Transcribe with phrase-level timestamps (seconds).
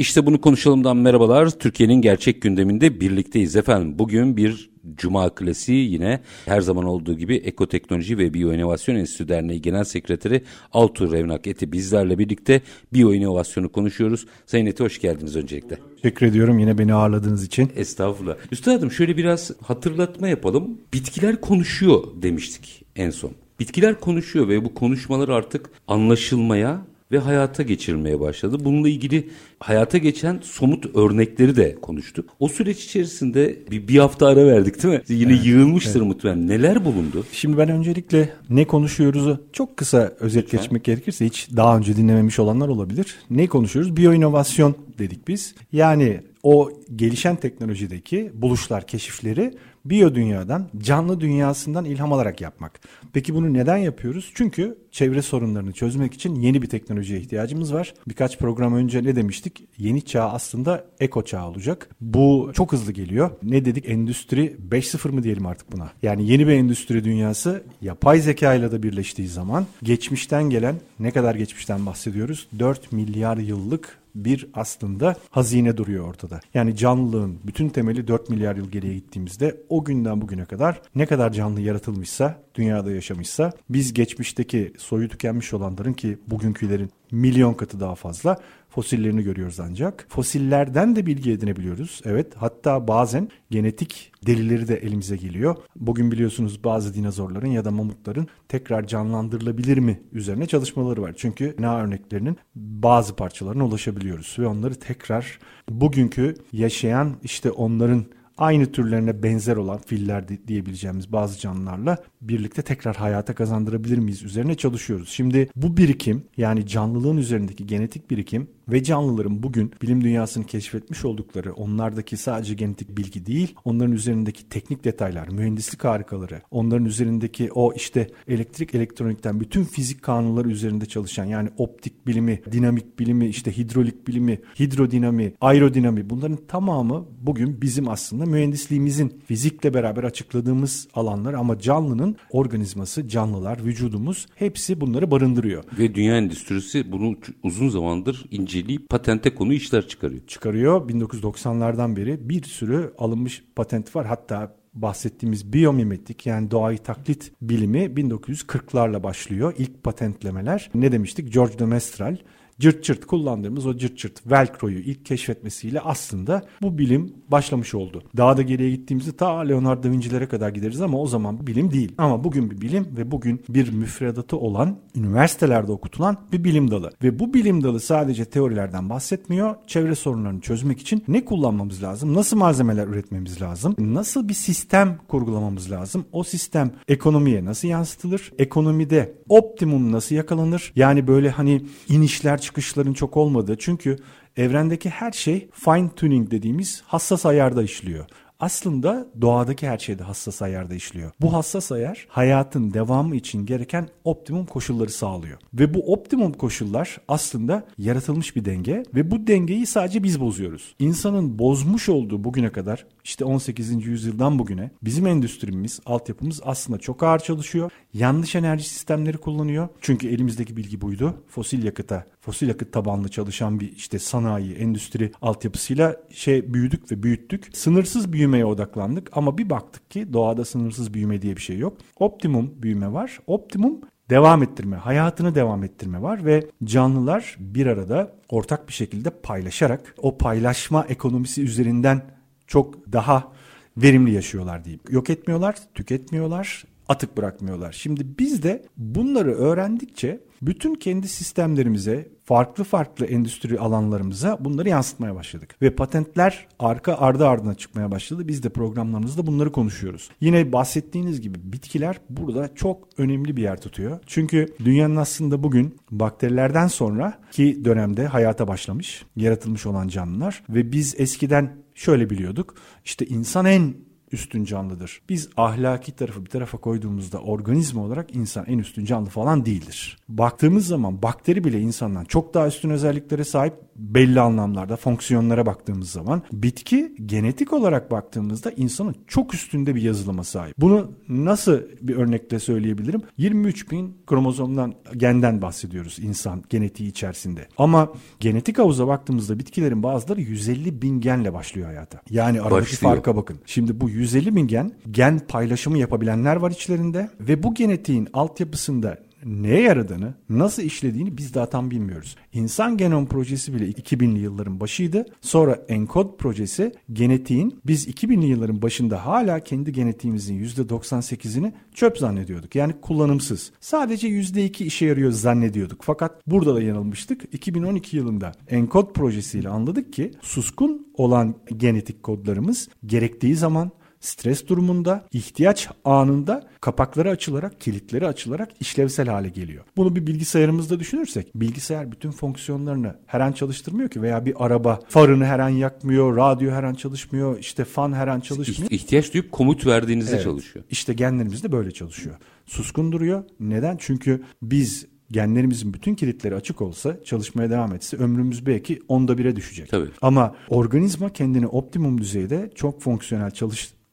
[0.00, 1.50] İşte bunu konuşalımdan merhabalar.
[1.50, 3.98] Türkiye'nin gerçek gündeminde birlikteyiz efendim.
[3.98, 9.84] Bugün bir Cuma klasiği yine her zaman olduğu gibi Ekoteknoloji ve Biyoinovasyon Enstitüsü Derneği Genel
[9.84, 12.62] Sekreteri Altuğ Revnak Eti bizlerle birlikte
[12.92, 14.26] biyoinovasyonu konuşuyoruz.
[14.46, 15.78] Sayın Eti hoş geldiniz öncelikle.
[16.02, 17.72] Teşekkür ediyorum yine beni ağırladığınız için.
[17.76, 18.36] Estağfurullah.
[18.52, 20.78] Üstadım şöyle biraz hatırlatma yapalım.
[20.92, 23.30] Bitkiler konuşuyor demiştik en son.
[23.60, 28.56] Bitkiler konuşuyor ve bu konuşmalar artık anlaşılmaya ve hayata geçirilmeye başladı.
[28.64, 29.28] Bununla ilgili
[29.58, 32.30] hayata geçen somut örnekleri de konuştuk.
[32.40, 35.02] O süreç içerisinde bir, bir hafta ara verdik değil mi?
[35.08, 36.08] Yine evet, yığılmıştır evet.
[36.08, 36.48] muhtemelen.
[36.48, 37.24] Neler bulundu?
[37.32, 40.60] Şimdi ben öncelikle ne konuşuyoruzu çok kısa özet Lütfen.
[40.60, 43.16] geçmek gerekirse hiç daha önce dinlememiş olanlar olabilir.
[43.30, 43.96] Ne konuşuyoruz?
[43.96, 45.54] Biyoinovasyon dedik biz.
[45.72, 52.80] Yani o gelişen teknolojideki buluşlar, keşifleri biyo dünyadan, canlı dünyasından ilham alarak yapmak.
[53.12, 54.32] Peki bunu neden yapıyoruz?
[54.34, 57.94] Çünkü çevre sorunlarını çözmek için yeni bir teknolojiye ihtiyacımız var.
[58.08, 59.68] Birkaç program önce ne demiştik?
[59.78, 61.88] Yeni çağ aslında eko çağ olacak.
[62.00, 63.30] Bu çok hızlı geliyor.
[63.42, 63.88] Ne dedik?
[63.88, 65.90] Endüstri 5.0 mı diyelim artık buna?
[66.02, 71.34] Yani yeni bir endüstri dünyası yapay zeka ile de birleştiği zaman geçmişten gelen ne kadar
[71.34, 72.46] geçmişten bahsediyoruz?
[72.58, 76.40] 4 milyar yıllık bir aslında hazine duruyor ortada.
[76.54, 81.32] Yani canlılığın bütün temeli 4 milyar yıl geriye gittiğimizde o günden bugüne kadar ne kadar
[81.32, 88.36] canlı yaratılmışsa, dünyada yaşamışsa biz geçmişteki soyu tükenmiş olanların ki bugünkülerin milyon katı daha fazla
[88.70, 90.06] fosillerini görüyoruz ancak.
[90.08, 92.00] Fosillerden de bilgi edinebiliyoruz.
[92.04, 95.56] Evet hatta bazen genetik delileri de elimize geliyor.
[95.76, 101.14] Bugün biliyorsunuz bazı dinozorların ya da mamutların tekrar canlandırılabilir mi üzerine çalışmaları var.
[101.16, 105.38] Çünkü DNA örneklerinin bazı parçalarına ulaşabiliyoruz ve onları tekrar
[105.68, 108.04] bugünkü yaşayan işte onların
[108.40, 115.08] aynı türlerine benzer olan filler diyebileceğimiz bazı canlılarla birlikte tekrar hayata kazandırabilir miyiz üzerine çalışıyoruz.
[115.08, 121.52] Şimdi bu birikim yani canlılığın üzerindeki genetik birikim ve canlıların bugün bilim dünyasını keşfetmiş oldukları
[121.52, 128.06] onlardaki sadece genetik bilgi değil, onların üzerindeki teknik detaylar, mühendislik harikaları, onların üzerindeki o işte
[128.28, 134.38] elektrik elektronikten bütün fizik kanunları üzerinde çalışan yani optik bilimi, dinamik bilimi, işte hidrolik bilimi,
[134.60, 143.08] hidrodinami, aerodinami bunların tamamı bugün bizim aslında mühendisliğimizin fizikle beraber açıkladığımız alanlar ama canlının organizması,
[143.08, 145.64] canlılar, vücudumuz hepsi bunları barındırıyor.
[145.78, 148.26] Ve dünya endüstrisi bunu uzun zamandır
[148.60, 150.26] inceleyip patente konu işler çıkarıyor.
[150.26, 150.88] Çıkarıyor.
[150.88, 154.06] 1990'lardan beri bir sürü alınmış patent var.
[154.06, 159.54] Hatta bahsettiğimiz biyomimetik yani doğayı taklit bilimi 1940'larla başlıyor.
[159.58, 161.32] İlk patentlemeler ne demiştik?
[161.32, 162.16] George de Mestral
[162.60, 168.02] cırt cırt kullandığımız o cırt cırt velcro'yu ilk keşfetmesiyle aslında bu bilim başlamış oldu.
[168.16, 171.92] Daha da geriye gittiğimizde ta Leonardo da Vinci'lere kadar gideriz ama o zaman bilim değil.
[171.98, 176.90] Ama bugün bir bilim ve bugün bir müfredatı olan üniversitelerde okutulan bir bilim dalı.
[177.02, 179.54] Ve bu bilim dalı sadece teorilerden bahsetmiyor.
[179.66, 182.14] Çevre sorunlarını çözmek için ne kullanmamız lazım?
[182.14, 183.76] Nasıl malzemeler üretmemiz lazım?
[183.78, 186.04] Nasıl bir sistem kurgulamamız lazım?
[186.12, 188.32] O sistem ekonomiye nasıl yansıtılır?
[188.38, 190.72] Ekonomide optimum nasıl yakalanır?
[190.76, 193.56] Yani böyle hani inişler çıkışların çok olmadığı.
[193.58, 193.96] Çünkü
[194.36, 198.06] evrendeki her şey fine tuning dediğimiz hassas ayarda işliyor
[198.40, 201.10] aslında doğadaki her şeyde hassas ayarda işliyor.
[201.20, 205.38] Bu hassas ayar hayatın devamı için gereken optimum koşulları sağlıyor.
[205.54, 210.74] Ve bu optimum koşullar aslında yaratılmış bir denge ve bu dengeyi sadece biz bozuyoruz.
[210.78, 213.86] İnsanın bozmuş olduğu bugüne kadar işte 18.
[213.86, 217.70] yüzyıldan bugüne bizim endüstrimiz, altyapımız aslında çok ağır çalışıyor.
[217.94, 219.68] Yanlış enerji sistemleri kullanıyor.
[219.80, 221.14] Çünkü elimizdeki bilgi buydu.
[221.28, 227.48] Fosil yakıta, fosil yakıt tabanlı çalışan bir işte sanayi, endüstri altyapısıyla şey büyüdük ve büyüttük.
[227.52, 231.76] Sınırsız büyümeye odaklandık ama bir baktık ki doğada sınırsız büyüme diye bir şey yok.
[231.98, 233.18] Optimum büyüme var.
[233.26, 233.80] Optimum
[234.10, 240.18] devam ettirme, hayatını devam ettirme var ve canlılar bir arada ortak bir şekilde paylaşarak o
[240.18, 242.02] paylaşma ekonomisi üzerinden
[242.46, 243.32] çok daha
[243.76, 244.80] verimli yaşıyorlar diyeyim.
[244.90, 247.72] Yok etmiyorlar, tüketmiyorlar, atık bırakmıyorlar.
[247.72, 255.56] Şimdi biz de bunları öğrendikçe bütün kendi sistemlerimize, farklı farklı endüstri alanlarımıza bunları yansıtmaya başladık.
[255.62, 258.28] Ve patentler arka ardı ardına çıkmaya başladı.
[258.28, 260.10] Biz de programlarımızda bunları konuşuyoruz.
[260.20, 264.00] Yine bahsettiğiniz gibi bitkiler burada çok önemli bir yer tutuyor.
[264.06, 270.94] Çünkü dünyanın aslında bugün bakterilerden sonra ki dönemde hayata başlamış, yaratılmış olan canlılar ve biz
[270.98, 272.54] eskiden şöyle biliyorduk.
[272.84, 273.74] İşte insan en
[274.12, 275.00] üstün canlıdır.
[275.08, 279.98] Biz ahlaki tarafı bir tarafa koyduğumuzda organizma olarak insan en üstün canlı falan değildir.
[280.08, 286.22] Baktığımız zaman bakteri bile insandan çok daha üstün özelliklere sahip belli anlamlarda fonksiyonlara baktığımız zaman
[286.32, 290.54] bitki genetik olarak baktığımızda insanın çok üstünde bir yazılıma sahip.
[290.58, 293.02] Bunu nasıl bir örnekle söyleyebilirim?
[293.18, 297.48] 23 bin kromozomdan genden bahsediyoruz insan genetiği içerisinde.
[297.58, 302.00] Ama genetik havuza baktığımızda bitkilerin bazıları 150 bin genle başlıyor hayata.
[302.10, 302.94] Yani aradaki Başlıyor.
[302.94, 303.38] farka bakın.
[303.46, 309.60] Şimdi bu 150 bin gen gen paylaşımı yapabilenler var içlerinde ve bu genetiğin altyapısında neye
[309.60, 312.16] yaradığını, nasıl işlediğini biz daha tam bilmiyoruz.
[312.32, 315.06] İnsan Genom Projesi bile 2000'li yılların başıydı.
[315.20, 322.54] Sonra ENCODE projesi genetiğin biz 2000'li yılların başında hala kendi genetiğimizin %98'ini çöp zannediyorduk.
[322.54, 323.52] Yani kullanımsız.
[323.60, 325.80] Sadece %2 işe yarıyor zannediyorduk.
[325.82, 327.34] Fakat burada da yanılmıştık.
[327.34, 333.70] 2012 yılında ENCODE projesiyle anladık ki suskun olan genetik kodlarımız gerektiği zaman
[334.00, 339.64] stres durumunda, ihtiyaç anında kapakları açılarak, kilitleri açılarak işlevsel hale geliyor.
[339.76, 345.26] Bunu bir bilgisayarımızda düşünürsek, bilgisayar bütün fonksiyonlarını her an çalıştırmıyor ki veya bir araba farını
[345.26, 348.70] her an yakmıyor, radyo her an çalışmıyor, işte fan her an çalışmıyor.
[348.70, 350.24] İhtiyaç duyup komut verdiğinizde Evet.
[350.24, 350.64] çalışıyor.
[350.70, 352.16] İşte genlerimiz de böyle çalışıyor.
[352.46, 353.24] Suskun duruyor.
[353.40, 353.76] Neden?
[353.80, 359.68] Çünkü biz genlerimizin bütün kilitleri açık olsa çalışmaya devam etse ömrümüz belki onda bire düşecek.
[359.68, 359.88] Tabii.
[360.02, 363.30] Ama organizma kendini optimum düzeyde çok fonksiyonel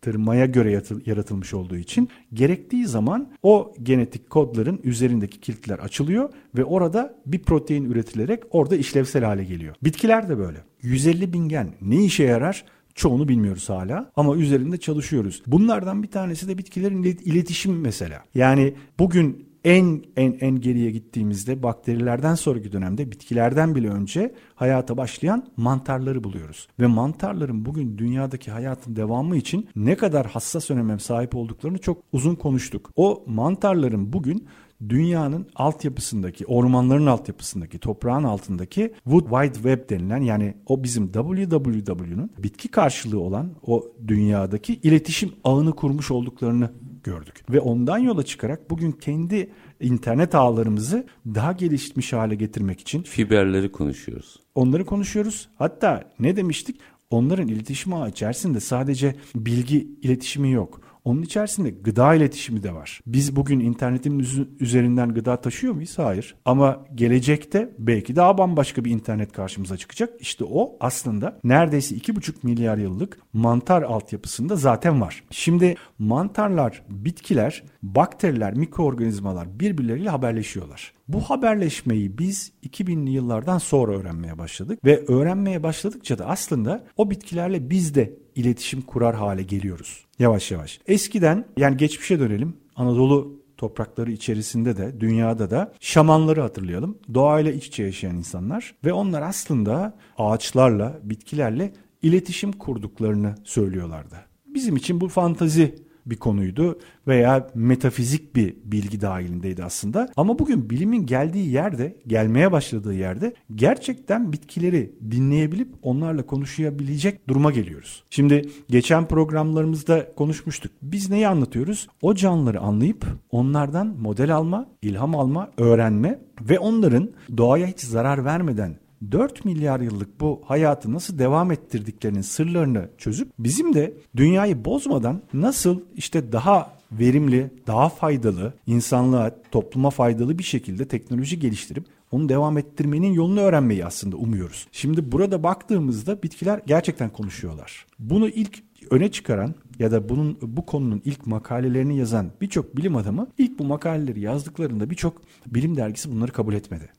[0.01, 7.15] çalıştırmaya göre yaratılmış olduğu için gerektiği zaman o genetik kodların üzerindeki kilitler açılıyor ve orada
[7.25, 9.75] bir protein üretilerek orada işlevsel hale geliyor.
[9.83, 10.57] Bitkiler de böyle.
[10.81, 12.65] 150 bin gen ne işe yarar?
[12.95, 15.44] Çoğunu bilmiyoruz hala ama üzerinde çalışıyoruz.
[15.47, 18.23] Bunlardan bir tanesi de bitkilerin ilet- iletişim mesela.
[18.35, 25.47] Yani bugün en en en geriye gittiğimizde bakterilerden sonraki dönemde bitkilerden bile önce hayata başlayan
[25.57, 26.67] mantarları buluyoruz.
[26.79, 32.35] Ve mantarların bugün dünyadaki hayatın devamı için ne kadar hassas öneme sahip olduklarını çok uzun
[32.35, 32.91] konuştuk.
[32.95, 34.47] O mantarların bugün
[34.89, 42.67] dünyanın altyapısındaki, ormanların altyapısındaki, toprağın altındaki Wood Wide Web denilen yani o bizim www'nun bitki
[42.67, 46.71] karşılığı olan o dünyadaki iletişim ağını kurmuş olduklarını
[47.07, 47.44] gördük.
[47.50, 49.50] Ve ondan yola çıkarak bugün kendi
[49.80, 54.39] internet ağlarımızı daha gelişmiş hale getirmek için Fiberleri konuşuyoruz.
[54.56, 55.50] onları konuşuyoruz.
[55.56, 56.80] Hatta ne demiştik?
[57.09, 60.81] Onların iletişim ağı içerisinde sadece bilgi iletişimi yok.
[61.07, 63.01] Onun içerisinde gıda iletişimi de var.
[63.06, 64.27] Biz bugün internetin
[64.59, 65.98] üzerinden gıda taşıyor muyuz?
[65.98, 66.36] Hayır.
[66.45, 70.09] Ama gelecekte belki daha bambaşka bir internet karşımıza çıkacak.
[70.19, 75.24] İşte o aslında neredeyse 2,5 milyar yıllık mantar altyapısında zaten var.
[75.31, 80.96] Şimdi mantarlar, bitkiler, bakteriler, mikroorganizmalar birbirleriyle haberleşiyorlar.
[81.07, 87.69] Bu haberleşmeyi biz 2000'li yıllardan sonra öğrenmeye başladık ve öğrenmeye başladıkça da aslında o bitkilerle
[87.69, 90.06] biz de iletişim kurar hale geliyoruz.
[90.19, 90.80] Yavaş yavaş.
[90.88, 92.57] Eskiden yani geçmişe dönelim.
[92.75, 96.98] Anadolu toprakları içerisinde de dünyada da şamanları hatırlayalım.
[97.13, 104.15] Doğayla iç içe yaşayan insanlar ve onlar aslında ağaçlarla, bitkilerle iletişim kurduklarını söylüyorlardı.
[104.45, 110.09] Bizim için bu fantazi bir konuydu veya metafizik bir bilgi dahilindeydi aslında.
[110.18, 118.04] Ama bugün bilimin geldiği yerde, gelmeye başladığı yerde gerçekten bitkileri dinleyebilip onlarla konuşabilecek duruma geliyoruz.
[118.09, 120.72] Şimdi geçen programlarımızda konuşmuştuk.
[120.81, 121.88] Biz neyi anlatıyoruz?
[122.01, 128.87] O canlıları anlayıp onlardan model alma, ilham alma, öğrenme ve onların doğaya hiç zarar vermeden
[129.12, 135.82] 4 milyar yıllık bu hayatı nasıl devam ettirdiklerinin sırlarını çözüp bizim de dünyayı bozmadan nasıl
[135.96, 143.13] işte daha verimli, daha faydalı, insanlığa, topluma faydalı bir şekilde teknoloji geliştirip onu devam ettirmenin
[143.13, 144.68] yolunu öğrenmeyi aslında umuyoruz.
[144.72, 147.86] Şimdi burada baktığımızda bitkiler gerçekten konuşuyorlar.
[148.00, 153.27] Bunu ilk öne çıkaran ya da bunun bu konunun ilk makalelerini yazan birçok bilim adamı
[153.38, 156.89] ilk bu makaleleri yazdıklarında birçok bilim dergisi bunları kabul etmedi.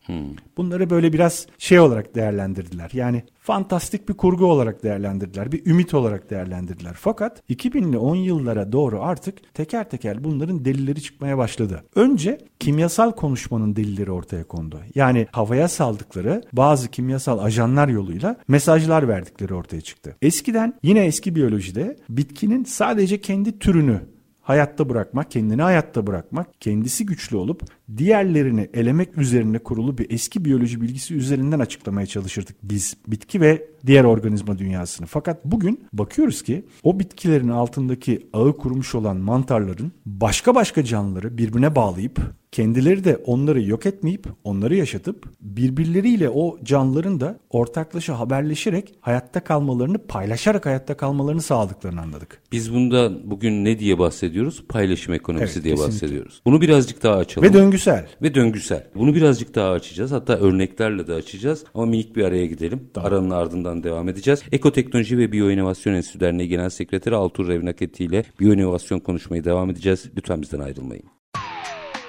[0.57, 2.91] Bunları böyle biraz şey olarak değerlendirdiler.
[2.93, 5.53] Yani fantastik bir kurgu olarak değerlendirdiler.
[5.53, 6.95] Bir ümit olarak değerlendirdiler.
[6.99, 11.85] Fakat 2000'li 10 yıllara doğru artık teker teker bunların delilleri çıkmaya başladı.
[11.95, 14.81] Önce kimyasal konuşmanın delilleri ortaya kondu.
[14.95, 20.17] Yani havaya saldıkları bazı kimyasal ajanlar yoluyla mesajlar verdikleri ortaya çıktı.
[20.23, 24.01] Eskiden yine eski biyolojide bitkinin sadece kendi türünü
[24.49, 27.63] hayatta bırakmak, kendini hayatta bırakmak, kendisi güçlü olup
[27.97, 34.05] diğerlerini elemek üzerine kurulu bir eski biyoloji bilgisi üzerinden açıklamaya çalışırdık biz bitki ve diğer
[34.05, 35.07] organizma dünyasını.
[35.07, 41.75] Fakat bugün bakıyoruz ki o bitkilerin altındaki ağı kurmuş olan mantarların başka başka canlıları birbirine
[41.77, 42.21] bağlayıp
[42.53, 49.99] kendileri de onları yok etmeyip onları yaşatıp birbirleriyle o canlıların da ortaklaşa haberleşerek hayatta kalmalarını
[49.99, 52.43] paylaşarak hayatta kalmalarını sağladıklarını anladık.
[52.53, 54.65] Biz bunda bugün ne diye bahsediyoruz?
[54.69, 55.95] Paylaşım ekonomisi Evet, diye kesinlikle.
[55.95, 56.43] bahsediyoruz.
[56.45, 57.49] Bunu birazcık daha açalım.
[57.49, 58.07] Ve döngüsel.
[58.23, 58.87] Ve döngüsel.
[58.95, 60.13] Bunu birazcık daha açacağız.
[60.13, 61.65] Hatta örneklerle de açacağız.
[61.75, 62.91] Ama minik bir araya gidelim.
[62.97, 64.43] Aranın ardından devam edeceğiz.
[64.53, 70.05] Ekoteknoloji ve Biyoinovasyon Enstitüsü Derneği Genel Sekreteri Altur Revnaketi ile biyoinovasyon konuşmayı devam edeceğiz.
[70.17, 71.18] Lütfen bizden ayrılmayın.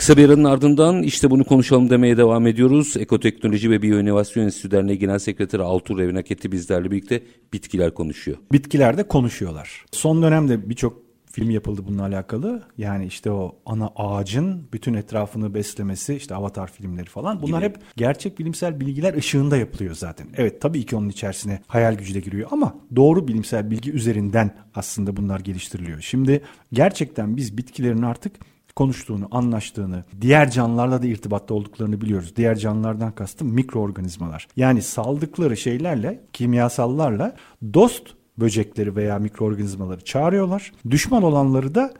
[0.00, 2.96] Kısa bir aranın ardından işte bunu konuşalım demeye devam ediyoruz.
[2.96, 8.38] Ekoteknoloji ve Biyoinovasyon Enstitüsü Derneği Genel Sekreteri Altur Revnaketi bizlerle birlikte bitkiler konuşuyor.
[8.52, 9.84] Bitkiler de konuşuyorlar.
[9.92, 11.02] Son dönemde birçok
[11.32, 12.62] film yapıldı bununla alakalı.
[12.78, 17.42] Yani işte o ana ağacın bütün etrafını beslemesi, işte Avatar filmleri falan.
[17.42, 17.68] Bunlar Gibi.
[17.68, 20.26] hep gerçek bilimsel bilgiler ışığında yapılıyor zaten.
[20.36, 25.16] Evet tabii ki onun içerisine hayal gücü de giriyor ama doğru bilimsel bilgi üzerinden aslında
[25.16, 26.00] bunlar geliştiriliyor.
[26.00, 26.42] Şimdi
[26.72, 28.32] gerçekten biz bitkilerin artık
[28.76, 32.32] konuştuğunu, anlaştığını, diğer canlılarla da irtibatta olduklarını biliyoruz.
[32.36, 34.48] Diğer canlılardan kastım mikroorganizmalar.
[34.56, 37.36] Yani saldıkları şeylerle, kimyasallarla
[37.74, 38.02] dost
[38.38, 40.72] böcekleri veya mikroorganizmaları çağırıyorlar.
[40.90, 41.94] Düşman olanları da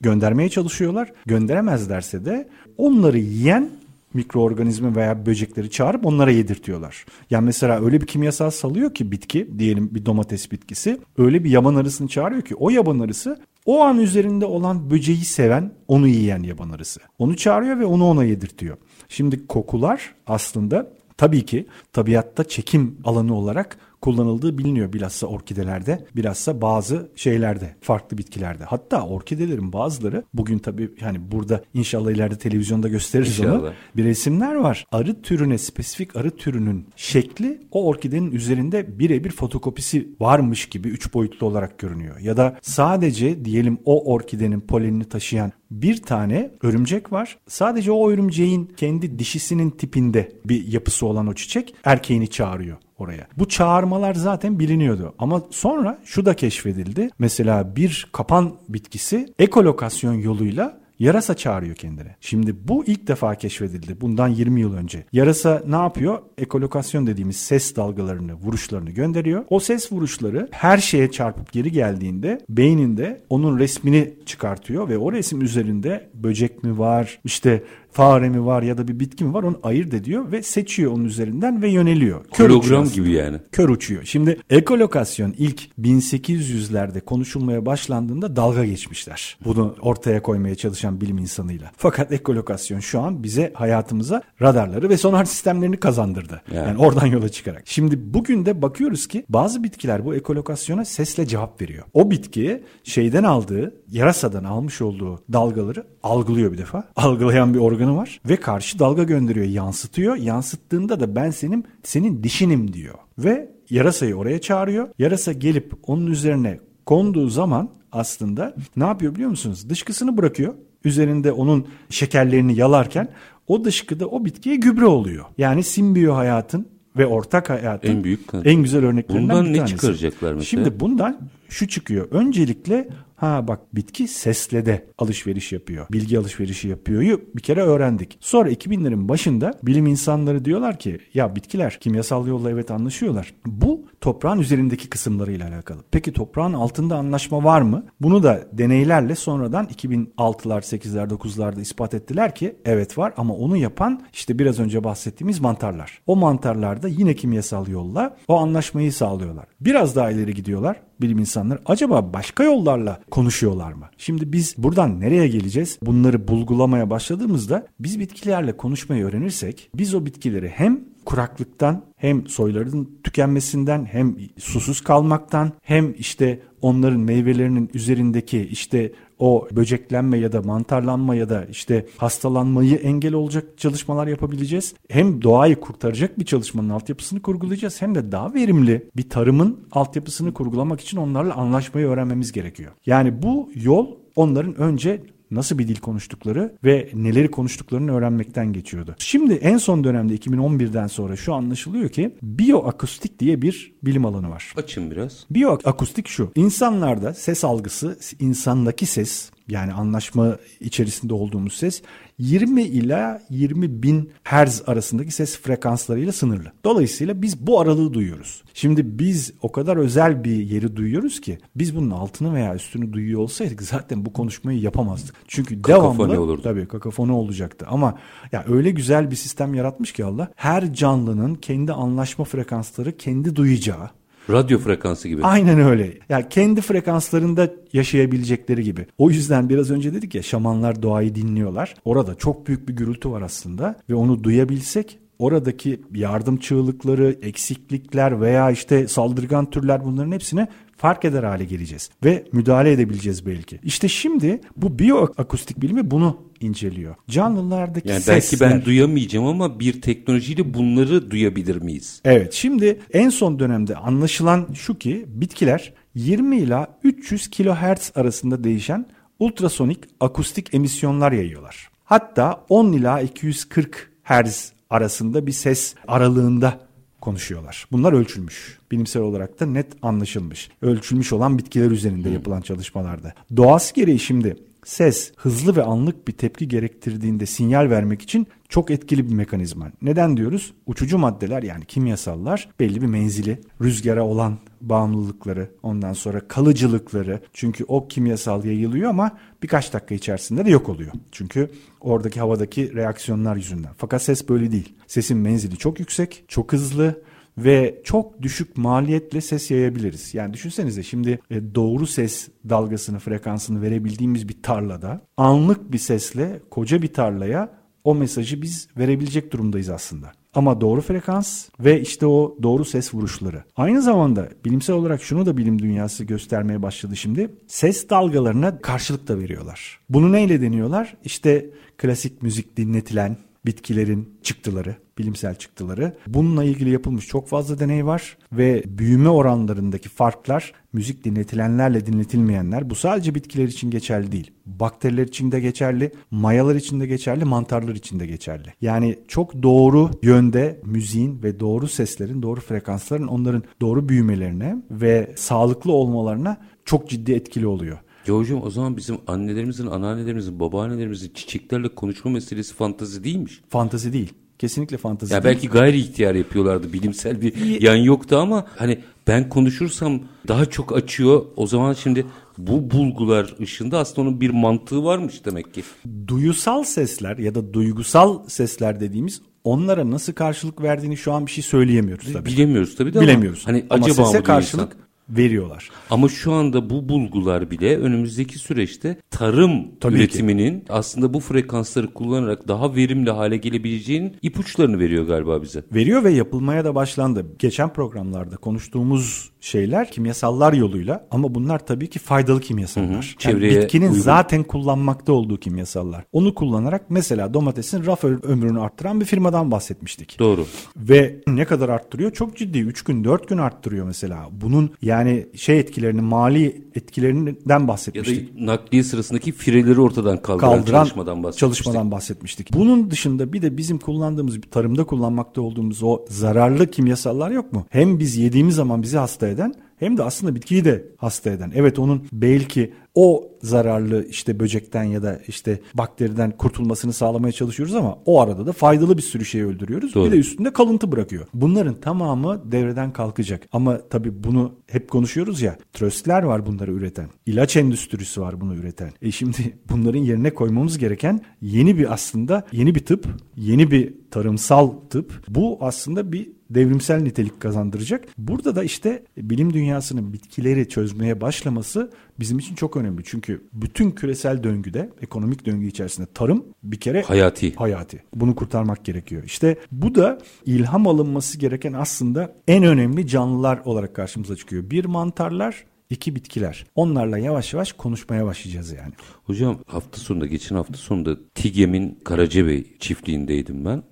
[0.00, 1.12] göndermeye çalışıyorlar.
[1.26, 2.48] Gönderemezlerse de
[2.78, 3.70] onları yiyen
[4.14, 7.04] mikroorganizma veya böcekleri çağırıp onlara yedirtiyorlar.
[7.30, 11.74] Yani mesela öyle bir kimyasal salıyor ki bitki, diyelim bir domates bitkisi, öyle bir yaban
[11.74, 16.70] arısını çağırıyor ki o yaban arısı o an üzerinde olan böceği seven, onu yiyen yaban
[16.70, 17.00] arısı.
[17.18, 18.76] Onu çağırıyor ve onu ona yedirtiyor.
[19.08, 27.10] Şimdi kokular aslında tabii ki tabiatta çekim alanı olarak kullanıldığı biliniyor bilhassa orkidelerde, bilhassa bazı
[27.16, 28.64] şeylerde, farklı bitkilerde.
[28.64, 33.48] Hatta orkidelerin bazıları bugün tabii yani burada inşallah ileride televizyonda gösteririz onu.
[33.48, 33.72] İnşallah.
[33.96, 34.86] Bir resimler var.
[34.92, 41.46] Arı türüne, spesifik arı türünün şekli o orkidenin üzerinde birebir fotokopisi varmış gibi üç boyutlu
[41.46, 42.18] olarak görünüyor.
[42.18, 47.38] Ya da sadece diyelim o orkidenin polenini taşıyan bir tane örümcek var.
[47.48, 53.26] Sadece o örümceğin kendi dişisinin tipinde bir yapısı olan o çiçek erkeğini çağırıyor oraya.
[53.38, 55.14] Bu çağırmalar zaten biliniyordu.
[55.18, 57.10] Ama sonra şu da keşfedildi.
[57.18, 62.16] Mesela bir kapan bitkisi ekolokasyon yoluyla Yarasa çağırıyor kendine.
[62.20, 65.04] Şimdi bu ilk defa keşfedildi bundan 20 yıl önce.
[65.12, 66.18] Yarasa ne yapıyor?
[66.38, 69.44] Ekolokasyon dediğimiz ses dalgalarını, vuruşlarını gönderiyor.
[69.50, 75.42] O ses vuruşları her şeye çarpıp geri geldiğinde beyninde onun resmini çıkartıyor ve o resim
[75.42, 79.60] üzerinde böcek mi var, işte fare mi var ya da bir bitki mi var onu
[79.62, 82.24] ayırt ediyor ve seçiyor onun üzerinden ve yöneliyor.
[82.32, 83.38] Kör Hologram gibi yani.
[83.52, 84.04] kör uçuyor.
[84.04, 89.38] Şimdi ekolokasyon ilk 1800'lerde konuşulmaya başlandığında dalga geçmişler.
[89.44, 91.70] Bunu ortaya koymaya çalışan bilim insanıyla.
[91.76, 96.42] Fakat ekolokasyon şu an bize hayatımıza radarları ve sonar sistemlerini kazandırdı.
[96.54, 96.68] Yani.
[96.68, 97.62] Yani oradan yola çıkarak.
[97.64, 101.84] Şimdi bugün de bakıyoruz ki bazı bitkiler bu ekolokasyona sesle cevap veriyor.
[101.94, 106.84] O bitki şeyden aldığı, yarasadan almış olduğu dalgaları algılıyor bir defa.
[106.96, 110.16] Algılayan bir organı var ve karşı dalga gönderiyor, yansıtıyor.
[110.16, 112.94] Yansıttığında da ben senin senin dişinim diyor.
[113.18, 114.88] Ve yarasayı oraya çağırıyor.
[114.98, 119.70] Yarasa gelip onun üzerine konduğu zaman aslında ne yapıyor biliyor musunuz?
[119.70, 120.54] Dışkısını bırakıyor.
[120.84, 123.08] Üzerinde onun şekerlerini yalarken
[123.46, 125.24] o dışkı da o bitkiye gübre oluyor.
[125.38, 129.74] Yani simbiyo hayatın ve ortak hayatın En büyük en güzel örneklerinden Bundan bir ne tanesi.
[129.74, 130.44] çıkaracaklar mesela?
[130.44, 131.18] Şimdi bundan
[131.48, 132.08] şu çıkıyor.
[132.10, 132.88] Öncelikle
[133.20, 135.86] ha bak bitki sesle de alışveriş yapıyor.
[135.92, 138.18] Bilgi alışverişi yapıyor'yu bir kere öğrendik.
[138.20, 143.34] Sonra 2000'lerin başında bilim insanları diyorlar ki ya bitkiler kimyasal yolla evet anlaşıyorlar.
[143.46, 145.78] Bu toprağın üzerindeki kısımlarıyla alakalı.
[145.90, 147.84] Peki toprağın altında anlaşma var mı?
[148.00, 154.02] Bunu da deneylerle sonradan 2006'lar, 8'ler, 9'larda ispat ettiler ki evet var ama onu yapan
[154.12, 156.02] işte biraz önce bahsettiğimiz mantarlar.
[156.06, 159.46] O mantarlar da yine kimyasal yolla o anlaşmayı sağlıyorlar.
[159.60, 161.58] Biraz daha ileri gidiyorlar bilim insanları.
[161.66, 163.86] Acaba başka yollarla konuşuyorlar mı?
[163.98, 165.78] Şimdi biz buradan nereye geleceğiz?
[165.82, 173.84] Bunları bulgulamaya başladığımızda biz bitkilerle konuşmayı öğrenirsek biz o bitkileri hem kuraklıktan hem soyların tükenmesinden
[173.84, 181.28] hem susuz kalmaktan hem işte onların meyvelerinin üzerindeki işte o böceklenme ya da mantarlanma ya
[181.28, 184.74] da işte hastalanmayı engel olacak çalışmalar yapabileceğiz.
[184.88, 190.80] Hem doğayı kurtaracak bir çalışmanın altyapısını kurgulayacağız hem de daha verimli bir tarımın altyapısını kurgulamak
[190.80, 192.72] için onlarla anlaşmayı öğrenmemiz gerekiyor.
[192.86, 198.94] Yani bu yol onların önce nasıl bir dil konuştukları ve neleri konuştuklarını öğrenmekten geçiyordu.
[198.98, 204.52] Şimdi en son dönemde 2011'den sonra şu anlaşılıyor ki biyoakustik diye bir bilim alanı var.
[204.56, 205.26] Açın biraz.
[205.30, 206.32] Biyoakustik şu.
[206.34, 211.82] İnsanlarda ses algısı, insandaki ses yani anlaşma içerisinde olduğumuz ses
[212.18, 216.52] 20 ila 20 bin hertz arasındaki ses frekanslarıyla sınırlı.
[216.64, 218.42] Dolayısıyla biz bu aralığı duyuyoruz.
[218.54, 223.20] Şimdi biz o kadar özel bir yeri duyuyoruz ki biz bunun altını veya üstünü duyuyor
[223.20, 225.14] olsaydık zaten bu konuşmayı yapamazdık.
[225.28, 226.42] Çünkü Kakafoni devamlı olurdu.
[226.42, 227.98] tabii kakafoni olacaktı ama
[228.32, 233.90] ya öyle güzel bir sistem yaratmış ki Allah her canlının kendi anlaşma frekansları kendi duyacağı
[234.32, 235.22] Radyo frekansı gibi.
[235.22, 235.98] Aynen öyle.
[236.08, 238.86] Ya kendi frekanslarında yaşayabilecekleri gibi.
[238.98, 241.74] O yüzden biraz önce dedik ya şamanlar doğayı dinliyorlar.
[241.84, 248.50] Orada çok büyük bir gürültü var aslında ve onu duyabilsek oradaki yardım çığlıkları, eksiklikler veya
[248.50, 250.48] işte saldırgan türler bunların hepsine
[250.80, 253.60] fark eder hale geleceğiz ve müdahale edebileceğiz belki.
[253.62, 256.94] İşte şimdi bu biyoakustik bilimi bunu inceliyor.
[257.10, 258.40] Canlılardaki Yani sesler.
[258.40, 262.00] belki ben duyamayacağım ama bir teknolojiyle bunları duyabilir miyiz?
[262.04, 268.86] Evet şimdi en son dönemde anlaşılan şu ki bitkiler 20 ila 300 kilohertz arasında değişen
[269.18, 271.70] ultrasonik akustik emisyonlar yayıyorlar.
[271.84, 276.60] Hatta 10 ila 240 hertz arasında bir ses aralığında
[277.00, 277.66] konuşuyorlar.
[277.72, 278.58] Bunlar ölçülmüş.
[278.72, 280.50] Bilimsel olarak da net anlaşılmış.
[280.62, 283.14] Ölçülmüş olan bitkiler üzerinde yapılan çalışmalarda.
[283.36, 289.08] Doğası gereği şimdi ses hızlı ve anlık bir tepki gerektirdiğinde sinyal vermek için çok etkili
[289.08, 289.72] bir mekanizma.
[289.82, 290.54] Neden diyoruz?
[290.66, 297.20] Uçucu maddeler yani kimyasallar belli bir menzili, rüzgara olan bağımlılıkları, ondan sonra kalıcılıkları.
[297.32, 299.10] Çünkü o kimyasal yayılıyor ama
[299.42, 300.92] birkaç dakika içerisinde de yok oluyor.
[301.12, 301.50] Çünkü
[301.80, 303.72] oradaki havadaki reaksiyonlar yüzünden.
[303.76, 304.74] Fakat ses böyle değil.
[304.86, 307.02] Sesin menzili çok yüksek, çok hızlı
[307.44, 310.14] ve çok düşük maliyetle ses yayabiliriz.
[310.14, 316.82] Yani düşünsenize şimdi e, doğru ses dalgasını, frekansını verebildiğimiz bir tarlada anlık bir sesle koca
[316.82, 320.12] bir tarlaya o mesajı biz verebilecek durumdayız aslında.
[320.34, 323.44] Ama doğru frekans ve işte o doğru ses vuruşları.
[323.56, 327.30] Aynı zamanda bilimsel olarak şunu da bilim dünyası göstermeye başladı şimdi.
[327.46, 329.80] Ses dalgalarına karşılık da veriyorlar.
[329.88, 330.96] Bunu neyle deniyorlar?
[331.04, 333.16] İşte klasik müzik dinletilen
[333.46, 335.96] bitkilerin çıktıları, bilimsel çıktıları.
[336.06, 342.74] Bununla ilgili yapılmış çok fazla deney var ve büyüme oranlarındaki farklar müzik dinletilenlerle dinletilmeyenler bu
[342.74, 344.30] sadece bitkiler için geçerli değil.
[344.46, 348.54] Bakteriler için de geçerli, mayalar için de geçerli, mantarlar için de geçerli.
[348.60, 355.72] Yani çok doğru yönde müziğin ve doğru seslerin, doğru frekansların onların doğru büyümelerine ve sağlıklı
[355.72, 357.78] olmalarına çok ciddi etkili oluyor.
[358.08, 363.40] Ya hocam o zaman bizim annelerimizin, anneannelerimizin, babaannelerimizin çiçeklerle konuşma meselesi fantazi değilmiş.
[363.48, 364.12] Fantazi değil.
[364.38, 365.34] Kesinlikle fantazi Ya değil.
[365.34, 366.72] belki gayri ihtiyar yapıyorlardı.
[366.72, 371.22] Bilimsel bir yan yoktu ama hani ben konuşursam daha çok açıyor.
[371.36, 372.06] O zaman şimdi
[372.38, 375.62] bu bulgular ışığında aslında onun bir mantığı varmış demek ki.
[376.08, 381.44] duyusal sesler ya da duygusal sesler dediğimiz onlara nasıl karşılık verdiğini şu an bir şey
[381.44, 382.28] söyleyemiyoruz tabii.
[382.30, 383.42] Bilemiyoruz tabii de Bilemiyoruz.
[383.46, 384.76] ama hani Ama acaba sese karşılık karşılık
[385.10, 385.70] veriyorlar.
[385.90, 390.00] Ama şu anda bu bulgular bile önümüzdeki süreçte tarım Tabii ki.
[390.00, 395.62] üretiminin aslında bu frekansları kullanarak daha verimli hale gelebileceğinin ipuçlarını veriyor galiba bize.
[395.72, 397.26] Veriyor ve yapılmaya da başlandı.
[397.38, 402.88] Geçen programlarda konuştuğumuz şeyler kimyasallar yoluyla ama bunlar tabii ki faydalı kimyasallar.
[402.90, 404.00] Yani Çevreye bitkinin uygun.
[404.00, 406.04] zaten kullanmakta olduğu kimyasallar.
[406.12, 410.18] Onu kullanarak mesela domatesin raf ömrünü arttıran bir firmadan bahsetmiştik.
[410.18, 410.46] Doğru.
[410.76, 412.12] Ve ne kadar arttırıyor?
[412.12, 412.58] Çok ciddi.
[412.58, 414.28] 3 gün 4 gün arttırıyor mesela.
[414.32, 418.38] Bunun yani şey etkilerini mali etkilerinden Ya bahsetmiştik.
[418.40, 421.40] da nakliye sırasındaki fireleri ortadan kaldıran, kaldıran çalışmadan bahsetmiştik.
[421.40, 422.52] çalışmadan bahsetmiştik.
[422.52, 427.66] Bunun dışında bir de bizim kullandığımız tarımda kullanmakta olduğumuz o zararlı kimyasallar yok mu?
[427.70, 431.52] Hem biz yediğimiz zaman bizi hasta eden hem de aslında bitkiyi de hasta eden.
[431.54, 437.98] Evet onun belki o zararlı işte böcekten ya da işte bakteriden kurtulmasını sağlamaya çalışıyoruz ama
[438.04, 439.94] o arada da faydalı bir sürü şey öldürüyoruz.
[439.94, 440.06] Doğru.
[440.06, 441.26] Bir de üstünde kalıntı bırakıyor.
[441.34, 443.42] Bunların tamamı devreden kalkacak.
[443.52, 445.56] Ama tabii bunu hep konuşuyoruz ya.
[445.72, 447.08] Tröstler var bunları üreten.
[447.26, 448.90] İlaç endüstrisi var bunu üreten.
[449.02, 454.70] E şimdi bunların yerine koymamız gereken yeni bir aslında yeni bir tıp, yeni bir tarımsal
[454.90, 455.24] tıp.
[455.28, 458.04] Bu aslında bir devrimsel nitelik kazandıracak.
[458.18, 463.02] Burada da işte bilim dünyasının bitkileri çözmeye başlaması bizim için çok önemli.
[463.04, 467.54] Çünkü bütün küresel döngüde, ekonomik döngü içerisinde tarım bir kere Hayati.
[467.54, 468.02] hayati.
[468.14, 469.22] Bunu kurtarmak gerekiyor.
[469.24, 474.70] İşte bu da ilham alınması gereken aslında en önemli canlılar olarak karşımıza çıkıyor.
[474.70, 476.66] Bir mantarlar, iki bitkiler.
[476.74, 478.92] Onlarla yavaş yavaş konuşmaya başlayacağız yani.
[479.24, 483.82] Hocam hafta sonunda geçen hafta sonunda TİGEM'in Karacabey çiftliğindeydim ben.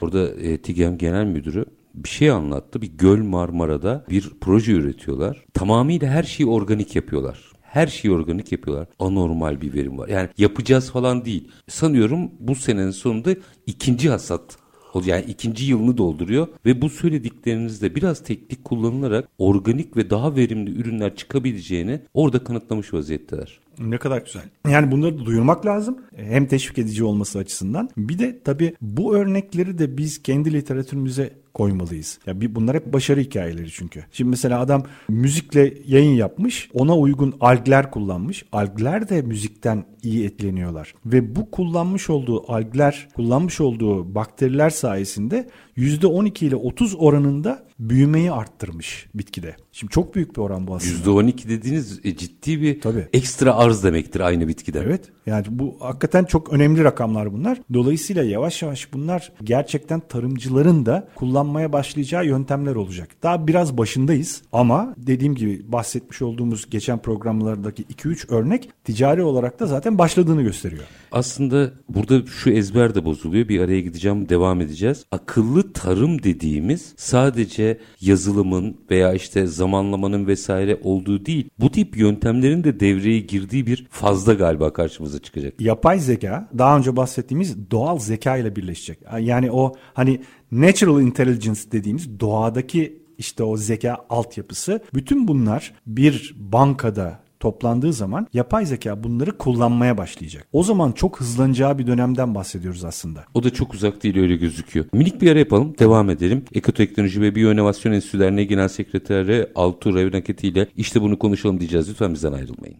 [0.00, 2.82] Orada e, TİGEM Genel Müdürü bir şey anlattı.
[2.82, 5.44] Bir göl Marmara'da bir proje üretiyorlar.
[5.54, 7.52] Tamamıyla her şeyi organik yapıyorlar.
[7.76, 8.86] Her şeyi organik yapıyorlar.
[8.98, 10.08] Anormal bir verim var.
[10.08, 11.48] Yani yapacağız falan değil.
[11.68, 13.30] Sanıyorum bu senenin sonunda
[13.66, 14.56] ikinci hasat
[15.04, 21.16] yani ikinci yılını dolduruyor ve bu söylediklerinizde biraz teknik kullanılarak organik ve daha verimli ürünler
[21.16, 23.60] çıkabileceğini orada kanıtlamış vaziyetteler.
[23.80, 24.42] Ne kadar güzel.
[24.68, 25.98] Yani bunları da duyurmak lazım.
[26.16, 27.90] Hem teşvik edici olması açısından.
[27.96, 32.18] Bir de tabii bu örnekleri de biz kendi literatürümüze koymalıyız.
[32.26, 34.04] Ya bir bunlar hep başarı hikayeleri çünkü.
[34.12, 36.70] Şimdi mesela adam müzikle yayın yapmış.
[36.74, 38.44] Ona uygun algler kullanmış.
[38.52, 40.94] Algler de müzikten iyi etkileniyorlar.
[41.06, 49.08] Ve bu kullanmış olduğu algler, kullanmış olduğu bakteriler sayesinde %12 ile 30 oranında büyümeyi arttırmış
[49.14, 49.56] bitkide.
[49.72, 51.10] Şimdi çok büyük bir oran bu aslında.
[51.10, 53.08] %12 dediğiniz e, ciddi bir Tabii.
[53.12, 54.82] ekstra arz demektir aynı bitkide.
[54.86, 55.04] Evet.
[55.26, 57.58] Yani bu hakikaten çok önemli rakamlar bunlar.
[57.72, 63.08] Dolayısıyla yavaş yavaş bunlar gerçekten tarımcıların da kullanmaya başlayacağı yöntemler olacak.
[63.22, 69.66] Daha biraz başındayız ama dediğim gibi bahsetmiş olduğumuz geçen programlardaki 2-3 örnek ticari olarak da
[69.66, 70.84] zaten başladığını gösteriyor.
[71.16, 73.48] Aslında burada şu ezber de bozuluyor.
[73.48, 75.04] Bir araya gideceğim, devam edeceğiz.
[75.10, 81.48] Akıllı tarım dediğimiz sadece yazılımın veya işte zamanlamanın vesaire olduğu değil.
[81.58, 85.60] Bu tip yöntemlerin de devreye girdiği bir fazla galiba karşımıza çıkacak.
[85.60, 88.98] Yapay zeka daha önce bahsettiğimiz doğal zeka ile birleşecek.
[89.20, 90.20] Yani o hani
[90.52, 98.66] natural intelligence dediğimiz doğadaki işte o zeka altyapısı bütün bunlar bir bankada toplandığı zaman yapay
[98.66, 100.46] zeka bunları kullanmaya başlayacak.
[100.52, 103.24] O zaman çok hızlanacağı bir dönemden bahsediyoruz aslında.
[103.34, 104.86] O da çok uzak değil öyle gözüküyor.
[104.92, 105.74] Minik bir ara yapalım.
[105.78, 106.44] Devam edelim.
[106.54, 111.88] Ekoteknoloji ve Biyoinovasyon Enstitüsü Derneği Genel Sekreteri Altuğ Revnaketi ile işte bunu konuşalım diyeceğiz.
[111.88, 112.76] Lütfen bizden ayrılmayın.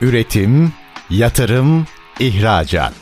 [0.00, 0.72] Üretim,
[1.10, 1.86] yatırım,
[2.20, 2.94] ihracat.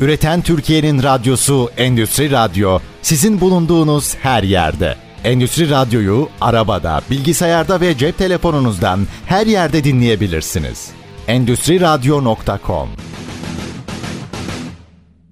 [0.00, 4.96] Üreten Türkiye'nin radyosu Endüstri Radyo sizin bulunduğunuz her yerde.
[5.24, 10.90] Endüstri Radyo'yu arabada, bilgisayarda ve cep telefonunuzdan her yerde dinleyebilirsiniz.
[11.28, 12.88] Endüstri Radyo.com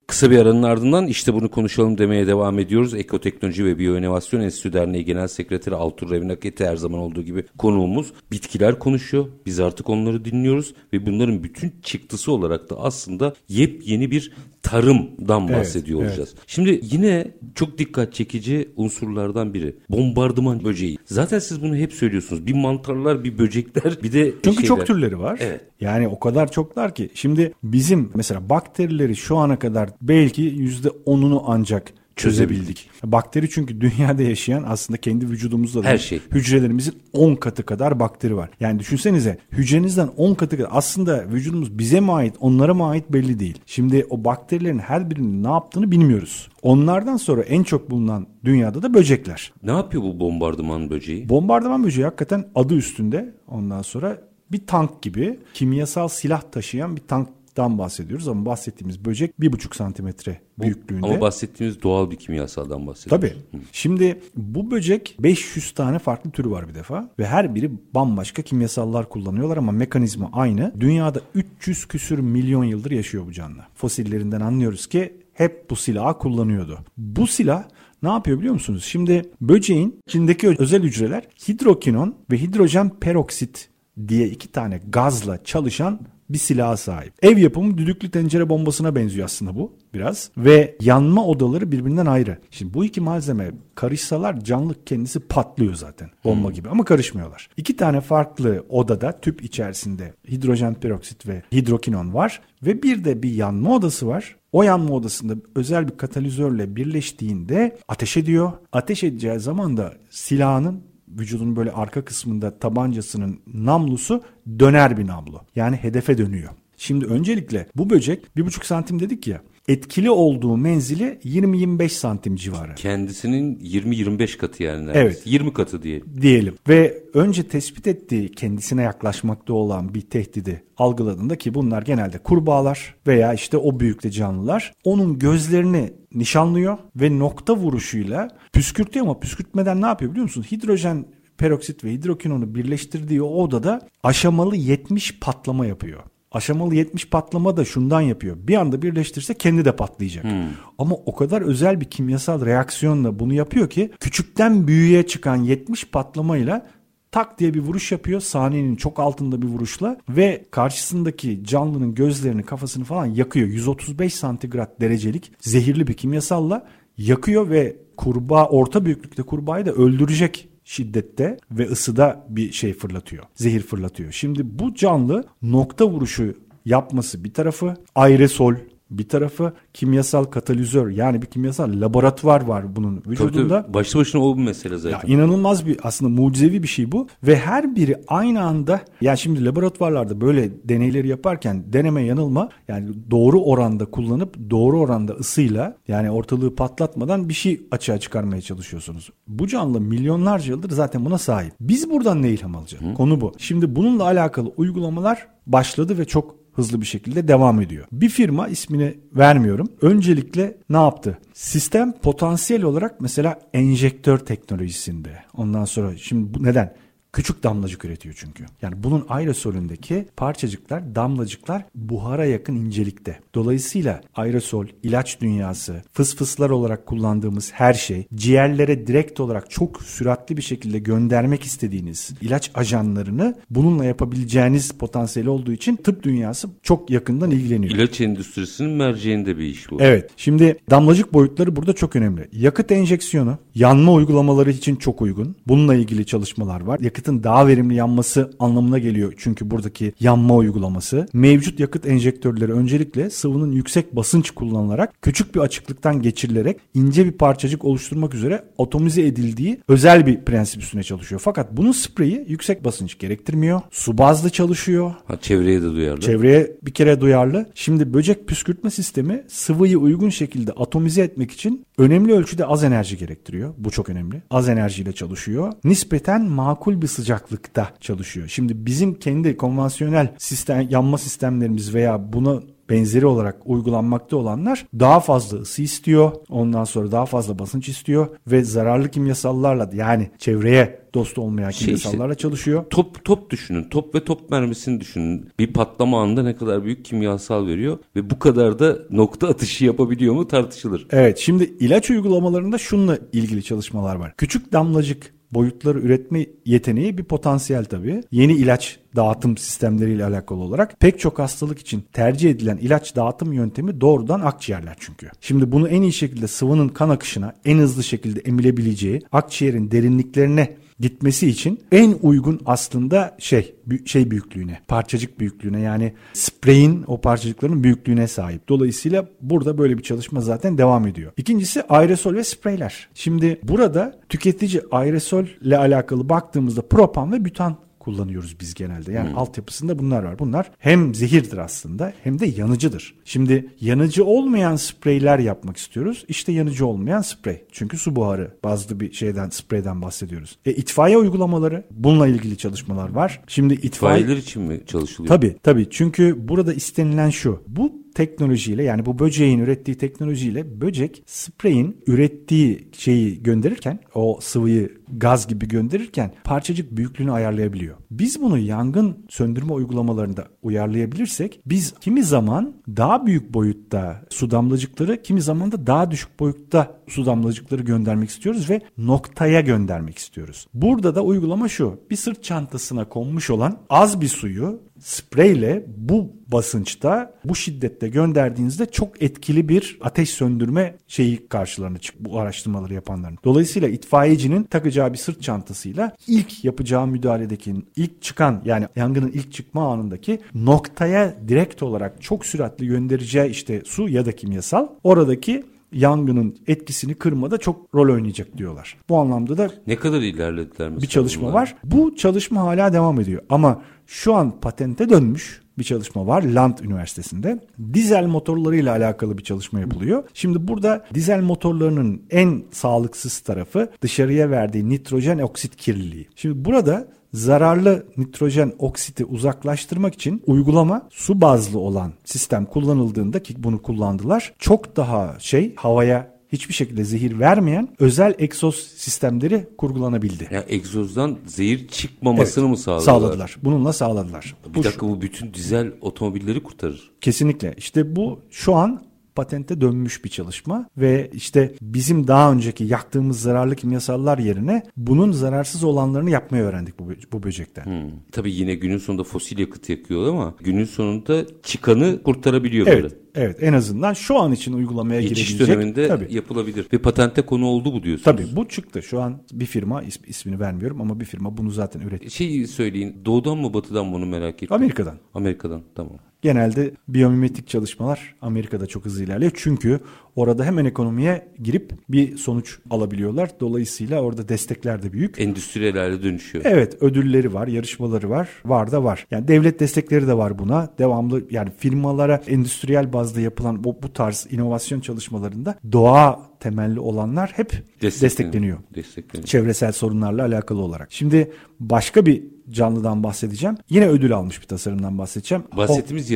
[0.06, 2.94] Kısa bir aranın ardından işte bunu konuşalım demeye devam ediyoruz.
[2.94, 8.12] Ekoteknoloji ve Biyoinovasyon Enstitüsü Derneği Genel Sekreteri Altur Revnaketi her zaman olduğu gibi konuğumuz.
[8.30, 9.26] Bitkiler konuşuyor.
[9.46, 16.00] Biz artık onları dinliyoruz ve bunların bütün çıktısı olarak da aslında yepyeni bir tarımdan bahsediyor
[16.00, 16.34] evet, olacağız.
[16.34, 16.44] Evet.
[16.46, 19.76] Şimdi yine çok dikkat çekici unsurlardan biri.
[19.90, 20.98] Bombardıman böceği.
[21.04, 22.46] Zaten siz bunu hep söylüyorsunuz.
[22.46, 24.66] Bir mantarlar, bir böcekler, bir de Çünkü şeyler.
[24.66, 25.38] çok türleri var.
[25.42, 25.60] Evet.
[25.80, 27.10] Yani o kadar çoklar ki.
[27.14, 32.90] Şimdi bizim mesela bakterileri şu ana kadar belki yüzde onunu ancak çözebildik.
[33.04, 36.20] Bakteri çünkü dünyada yaşayan aslında kendi vücudumuzda da her şey.
[36.30, 38.50] hücrelerimizin 10 katı kadar bakteri var.
[38.60, 43.38] Yani düşünsenize hücrenizden 10 katı kadar aslında vücudumuz bize mi ait onlara mı ait belli
[43.40, 43.58] değil.
[43.66, 46.48] Şimdi o bakterilerin her birinin ne yaptığını bilmiyoruz.
[46.62, 49.52] Onlardan sonra en çok bulunan dünyada da böcekler.
[49.62, 51.28] Ne yapıyor bu bombardıman böceği?
[51.28, 57.28] Bombardıman böceği hakikaten adı üstünde ondan sonra bir tank gibi kimyasal silah taşıyan bir tank
[57.58, 61.06] dan bahsediyoruz ama bahsettiğimiz böcek bir buçuk santimetre büyüklüğünde.
[61.06, 63.28] Ama bahsettiğimiz doğal bir kimyasaldan bahsediyoruz.
[63.28, 63.58] Tabii.
[63.58, 63.64] Hı.
[63.72, 69.08] Şimdi bu böcek 500 tane farklı türü var bir defa ve her biri bambaşka kimyasallar
[69.08, 70.72] kullanıyorlar ama mekanizma aynı.
[70.80, 73.62] Dünyada 300 küsür milyon yıldır yaşıyor bu canlı.
[73.74, 76.78] Fosillerinden anlıyoruz ki hep bu silahı kullanıyordu.
[76.96, 77.64] Bu silah
[78.02, 78.84] ne yapıyor biliyor musunuz?
[78.84, 83.68] Şimdi böceğin içindeki özel hücreler hidrokinon ve hidrojen peroksit
[84.08, 87.12] diye iki tane gazla çalışan bir silaha sahip.
[87.22, 90.30] Ev yapımı düdüklü tencere bombasına benziyor aslında bu biraz.
[90.36, 92.38] Ve yanma odaları birbirinden ayrı.
[92.50, 96.54] Şimdi bu iki malzeme karışsalar canlı kendisi patlıyor zaten bomba hmm.
[96.54, 97.48] gibi ama karışmıyorlar.
[97.56, 103.30] İki tane farklı odada tüp içerisinde hidrojen peroksit ve hidrokinon var ve bir de bir
[103.30, 104.36] yanma odası var.
[104.52, 108.52] O yanma odasında özel bir katalizörle birleştiğinde ateş ediyor.
[108.72, 110.82] Ateş edeceği zaman da silahının
[111.18, 114.22] vücudun böyle arka kısmında tabancasının namlusu
[114.58, 115.40] döner bir namlu.
[115.56, 116.50] Yani hedefe dönüyor.
[116.76, 122.74] Şimdi öncelikle bu böcek bir buçuk santim dedik ya etkili olduğu menzili 20-25 santim civarı.
[122.74, 125.06] Kendisinin 20-25 katı yani neredeyse.
[125.06, 125.22] Evet.
[125.24, 126.06] 20 katı diyelim.
[126.20, 126.54] Diyelim.
[126.68, 133.34] Ve önce tespit ettiği kendisine yaklaşmakta olan bir tehdidi algıladığında ki bunlar genelde kurbağalar veya
[133.34, 134.72] işte o büyükte canlılar.
[134.84, 140.44] Onun gözlerini nişanlıyor ve nokta vuruşuyla püskürtüyor ama püskürtmeden ne yapıyor biliyor musun?
[140.50, 141.04] Hidrojen
[141.38, 146.02] peroksit ve hidrokinonu birleştirdiği o odada aşamalı 70 patlama yapıyor.
[146.32, 148.36] Aşamalı 70 patlama da şundan yapıyor.
[148.40, 150.24] Bir anda birleştirse kendi de patlayacak.
[150.24, 150.44] Hmm.
[150.78, 156.66] Ama o kadar özel bir kimyasal reaksiyonla bunu yapıyor ki küçükten büyüğe çıkan 70 patlamayla
[157.10, 158.20] tak diye bir vuruş yapıyor.
[158.20, 163.48] Saniyenin çok altında bir vuruşla ve karşısındaki canlının gözlerini, kafasını falan yakıyor.
[163.48, 166.66] 135 santigrat derecelik zehirli bir kimyasalla
[166.98, 173.24] yakıyor ve kurbağa orta büyüklükte kurbağayı da öldürecek şiddette ve ısıda bir şey fırlatıyor.
[173.34, 174.12] Zehir fırlatıyor.
[174.12, 178.54] Şimdi bu canlı nokta vuruşu yapması bir tarafı aerosol
[178.90, 183.62] bir tarafı kimyasal katalizör yani bir kimyasal laboratuvar var bunun vücudunda.
[183.62, 183.74] Tabii.
[183.74, 185.08] Başlı başına o bir mesele zaten.
[185.08, 189.44] Ya inanılmaz bir aslında mucizevi bir şey bu ve her biri aynı anda yani şimdi
[189.44, 196.54] laboratuvarlarda böyle deneyleri yaparken deneme yanılma yani doğru oranda kullanıp doğru oranda ısıyla yani ortalığı
[196.54, 199.10] patlatmadan bir şey açığa çıkarmaya çalışıyorsunuz.
[199.28, 201.52] Bu canlı milyonlarca yıldır zaten buna sahip.
[201.60, 202.84] Biz buradan ne ilham alacağız?
[202.84, 202.94] Hı?
[202.94, 203.32] Konu bu.
[203.38, 207.86] Şimdi bununla alakalı uygulamalar başladı ve çok hızlı bir şekilde devam ediyor.
[207.92, 209.68] Bir firma ismini vermiyorum.
[209.82, 211.18] Öncelikle ne yaptı?
[211.34, 215.10] Sistem potansiyel olarak mesela enjektör teknolojisinde.
[215.34, 216.74] Ondan sonra şimdi bu neden?
[217.12, 218.44] Küçük damlacık üretiyor çünkü.
[218.62, 223.20] Yani bunun aerosolündeki parçacıklar, damlacıklar buhara yakın incelikte.
[223.34, 230.42] Dolayısıyla aerosol, ilaç dünyası, fısfıslar olarak kullandığımız her şey, ciğerlere direkt olarak çok süratli bir
[230.42, 237.74] şekilde göndermek istediğiniz ilaç ajanlarını bununla yapabileceğiniz potansiyeli olduğu için tıp dünyası çok yakından ilgileniyor.
[237.74, 239.76] İlaç endüstrisinin merceğinde bir iş bu.
[239.80, 240.10] Evet.
[240.16, 242.28] Şimdi damlacık boyutları burada çok önemli.
[242.32, 245.36] Yakıt enjeksiyonu, yanma uygulamaları için çok uygun.
[245.46, 246.80] Bununla ilgili çalışmalar var.
[246.80, 251.06] Yakıt yakıtın daha verimli yanması anlamına geliyor çünkü buradaki yanma uygulaması.
[251.12, 257.64] Mevcut yakıt enjektörleri öncelikle sıvının yüksek basınç kullanılarak küçük bir açıklıktan geçirilerek ince bir parçacık
[257.64, 261.20] oluşturmak üzere otomize edildiği özel bir prensip üstüne çalışıyor.
[261.24, 263.60] Fakat bunun spreyi yüksek basınç gerektirmiyor.
[263.70, 264.94] Su bazlı çalışıyor.
[265.06, 266.00] Ha, çevreye de duyarlı.
[266.00, 267.46] Çevreye bir kere duyarlı.
[267.54, 273.54] Şimdi böcek püskürtme sistemi sıvıyı uygun şekilde atomize etmek için önemli ölçüde az enerji gerektiriyor.
[273.58, 274.22] Bu çok önemli.
[274.30, 275.52] Az enerjiyle çalışıyor.
[275.64, 278.28] Nispeten makul bir sıcaklıkta çalışıyor.
[278.28, 285.38] Şimdi bizim kendi konvansiyonel sistem yanma sistemlerimiz veya buna benzeri olarak uygulanmakta olanlar daha fazla
[285.38, 286.12] ısı istiyor.
[286.28, 292.12] Ondan sonra daha fazla basınç istiyor ve zararlı kimyasallarla yani çevreye dost olmayan şey kimyasallarla
[292.12, 292.64] işte, çalışıyor.
[292.70, 293.68] Top top düşünün.
[293.68, 295.30] Top ve top mermisini düşünün.
[295.38, 300.14] Bir patlama anında ne kadar büyük kimyasal veriyor ve bu kadar da nokta atışı yapabiliyor
[300.14, 300.86] mu tartışılır.
[300.90, 304.14] Evet, şimdi ilaç uygulamalarında şununla ilgili çalışmalar var.
[304.16, 308.02] Küçük damlacık boyutları üretme yeteneği bir potansiyel tabii.
[308.10, 313.80] Yeni ilaç dağıtım sistemleriyle alakalı olarak pek çok hastalık için tercih edilen ilaç dağıtım yöntemi
[313.80, 315.10] doğrudan akciğerler çünkü.
[315.20, 321.28] Şimdi bunu en iyi şekilde sıvının kan akışına en hızlı şekilde emilebileceği akciğerin derinliklerine gitmesi
[321.28, 328.48] için en uygun aslında şey şey büyüklüğüne, parçacık büyüklüğüne yani spreyin o parçacıkların büyüklüğüne sahip.
[328.48, 331.12] Dolayısıyla burada böyle bir çalışma zaten devam ediyor.
[331.16, 332.88] İkincisi aerosol ve spreyler.
[332.94, 337.56] Şimdi burada tüketici aerosol ile alakalı baktığımızda propan ve butan
[337.88, 338.92] kullanıyoruz biz genelde.
[338.92, 339.18] Yani hmm.
[339.18, 340.18] altyapısında bunlar var.
[340.18, 342.94] Bunlar hem zehirdir aslında hem de yanıcıdır.
[343.04, 346.04] Şimdi yanıcı olmayan spreyler yapmak istiyoruz.
[346.08, 347.44] İşte yanıcı olmayan sprey.
[347.52, 350.38] Çünkü su buharı bazı bir şeyden spreyden bahsediyoruz.
[350.46, 353.20] E, itfaiye uygulamaları bununla ilgili çalışmalar var.
[353.26, 354.00] Şimdi itfaiye...
[354.00, 355.08] İtfaiyeler için mi çalışılıyor?
[355.14, 355.66] Tabii tabii.
[355.70, 357.42] Çünkü burada istenilen şu.
[357.46, 365.28] Bu teknolojiyle yani bu böceğin ürettiği teknolojiyle böcek spreyin ürettiği şeyi gönderirken o sıvıyı gaz
[365.28, 367.76] gibi gönderirken parçacık büyüklüğünü ayarlayabiliyor.
[367.90, 375.22] Biz bunu yangın söndürme uygulamalarında uyarlayabilirsek biz kimi zaman daha büyük boyutta su damlacıkları kimi
[375.22, 380.46] zaman da daha düşük boyutta su damlacıkları göndermek istiyoruz ve noktaya göndermek istiyoruz.
[380.54, 381.80] Burada da uygulama şu.
[381.90, 389.02] Bir sırt çantasına konmuş olan az bir suyu spreyle bu basınçta bu şiddette gönderdiğinizde çok
[389.02, 393.18] etkili bir ateş söndürme şeyi karşılarına çık bu araştırmaları yapanların.
[393.24, 399.72] Dolayısıyla itfaiyecinin takacağı bir sırt çantasıyla ilk yapacağı müdahaledeki ilk çıkan yani yangının ilk çıkma
[399.72, 406.94] anındaki noktaya direkt olarak çok süratli göndereceği işte su ya da kimyasal oradaki yangının etkisini
[406.94, 408.76] kırmada çok rol oynayacak diyorlar.
[408.88, 411.34] Bu anlamda da ne kadar ilerlediler mesela bir çalışma bunlar?
[411.34, 411.56] var.
[411.64, 417.38] Bu çalışma hala devam ediyor ama şu an patente dönmüş bir çalışma var Land Üniversitesi'nde.
[417.74, 420.04] Dizel motorlarıyla alakalı bir çalışma yapılıyor.
[420.14, 426.08] Şimdi burada dizel motorlarının en sağlıksız tarafı dışarıya verdiği nitrojen oksit kirliliği.
[426.16, 433.62] Şimdi burada zararlı nitrojen oksiti uzaklaştırmak için uygulama su bazlı olan sistem kullanıldığında ki bunu
[433.62, 434.34] kullandılar.
[434.38, 440.28] Çok daha şey havaya hiçbir şekilde zehir vermeyen özel egzoz sistemleri kurgulanabildi.
[440.30, 442.84] Ya egzozdan zehir çıkmamasını evet, mı sağladılar?
[442.84, 443.36] Sağladılar.
[443.42, 444.34] Bununla sağladılar.
[444.48, 446.90] Bir bu dakika bu bütün dizel otomobilleri kurtarır.
[447.00, 447.54] Kesinlikle.
[447.56, 448.87] İşte bu şu an
[449.18, 455.64] patente dönmüş bir çalışma ve işte bizim daha önceki yaktığımız zararlı kimyasallar yerine bunun zararsız
[455.64, 457.64] olanlarını yapmayı öğrendik bu, bu böcekten.
[457.64, 457.90] Hmm.
[458.12, 462.82] Tabii yine günün sonunda fosil yakıt yakıyor ama günün sonunda çıkanı kurtarabiliyor Evet.
[462.82, 462.94] böyle.
[463.14, 465.56] Evet en azından şu an için uygulamaya Geçiş girebilecek.
[465.56, 466.14] döneminde Tabii.
[466.14, 466.66] yapılabilir.
[466.72, 468.04] Ve patente konu oldu bu diyorsunuz.
[468.04, 468.82] Tabii bu çıktı.
[468.82, 472.10] Şu an bir firma is- ismini vermiyorum ama bir firma bunu zaten üretti.
[472.10, 474.52] Şey söyleyin doğudan mı batıdan mı onu merak ettim.
[474.56, 474.94] Amerika'dan.
[475.14, 475.96] Amerika'dan tamam.
[476.22, 479.32] Genelde biyomimetik çalışmalar Amerika'da çok hızlı ilerliyor.
[479.34, 479.80] Çünkü
[480.18, 483.30] orada hemen ekonomiye girip bir sonuç alabiliyorlar.
[483.40, 485.20] Dolayısıyla orada destekler de büyük.
[485.20, 486.44] Endüstriyel hale dönüşüyor.
[486.48, 488.28] Evet ödülleri var, yarışmaları var.
[488.44, 489.06] Var da var.
[489.10, 490.68] Yani devlet destekleri de var buna.
[490.78, 497.62] Devamlı yani firmalara endüstriyel bazda yapılan bu, bu tarz inovasyon çalışmalarında doğa temelli olanlar hep
[497.82, 498.58] destekleniyor.
[498.74, 499.26] Destekleniyor.
[499.26, 500.92] Çevresel sorunlarla alakalı olarak.
[500.92, 503.56] Şimdi başka bir canlıdan bahsedeceğim.
[503.70, 505.44] Yine ödül almış bir tasarımdan bahsedeceğim.
[505.56, 506.10] Bahsettiğimiz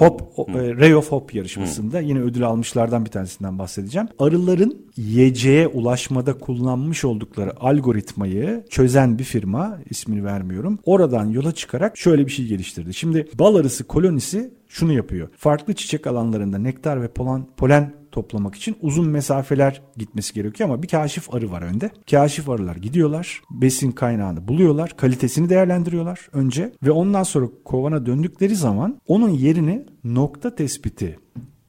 [0.00, 0.26] Hop, mı?
[0.36, 4.08] o- e, Ray of Hope yarışmasında yine ödül almışlardan bir tanesinden bahsedeceğim.
[4.18, 10.78] Arıların yiyeceğe ulaşmada kullanmış oldukları algoritmayı çözen bir firma, ismini vermiyorum.
[10.84, 12.94] Oradan yola çıkarak şöyle bir şey geliştirdi.
[12.94, 15.28] Şimdi bal arısı kolonisi şunu yapıyor.
[15.36, 20.88] Farklı çiçek alanlarında nektar ve polen, polen toplamak için uzun mesafeler gitmesi gerekiyor ama bir
[20.88, 21.90] kaşif arı var önde.
[22.10, 29.00] Kaşif arılar gidiyorlar, besin kaynağını buluyorlar, kalitesini değerlendiriyorlar önce ve ondan sonra kovana döndükleri zaman
[29.06, 31.18] onun yerini nokta tespiti